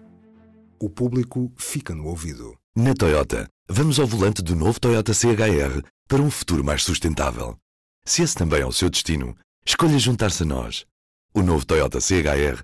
O 0.79 0.89
público 0.89 1.51
fica 1.57 1.93
no 1.93 2.07
ouvido. 2.07 2.55
Na 2.73 2.93
Toyota, 2.93 3.45
vamos 3.69 3.99
ao 3.99 4.07
volante 4.07 4.41
do 4.41 4.55
novo 4.55 4.79
Toyota 4.79 5.13
CHR 5.13 5.85
para 6.07 6.21
um 6.21 6.31
futuro 6.31 6.63
mais 6.63 6.81
sustentável. 6.81 7.57
Se 8.05 8.23
esse 8.23 8.35
também 8.37 8.61
é 8.61 8.65
o 8.65 8.71
seu 8.71 8.89
destino, 8.89 9.35
escolha 9.65 9.99
juntar-se 9.99 10.43
a 10.43 10.45
nós. 10.45 10.85
O 11.33 11.41
novo 11.41 11.65
Toyota 11.65 11.99
CHR, 11.99 12.63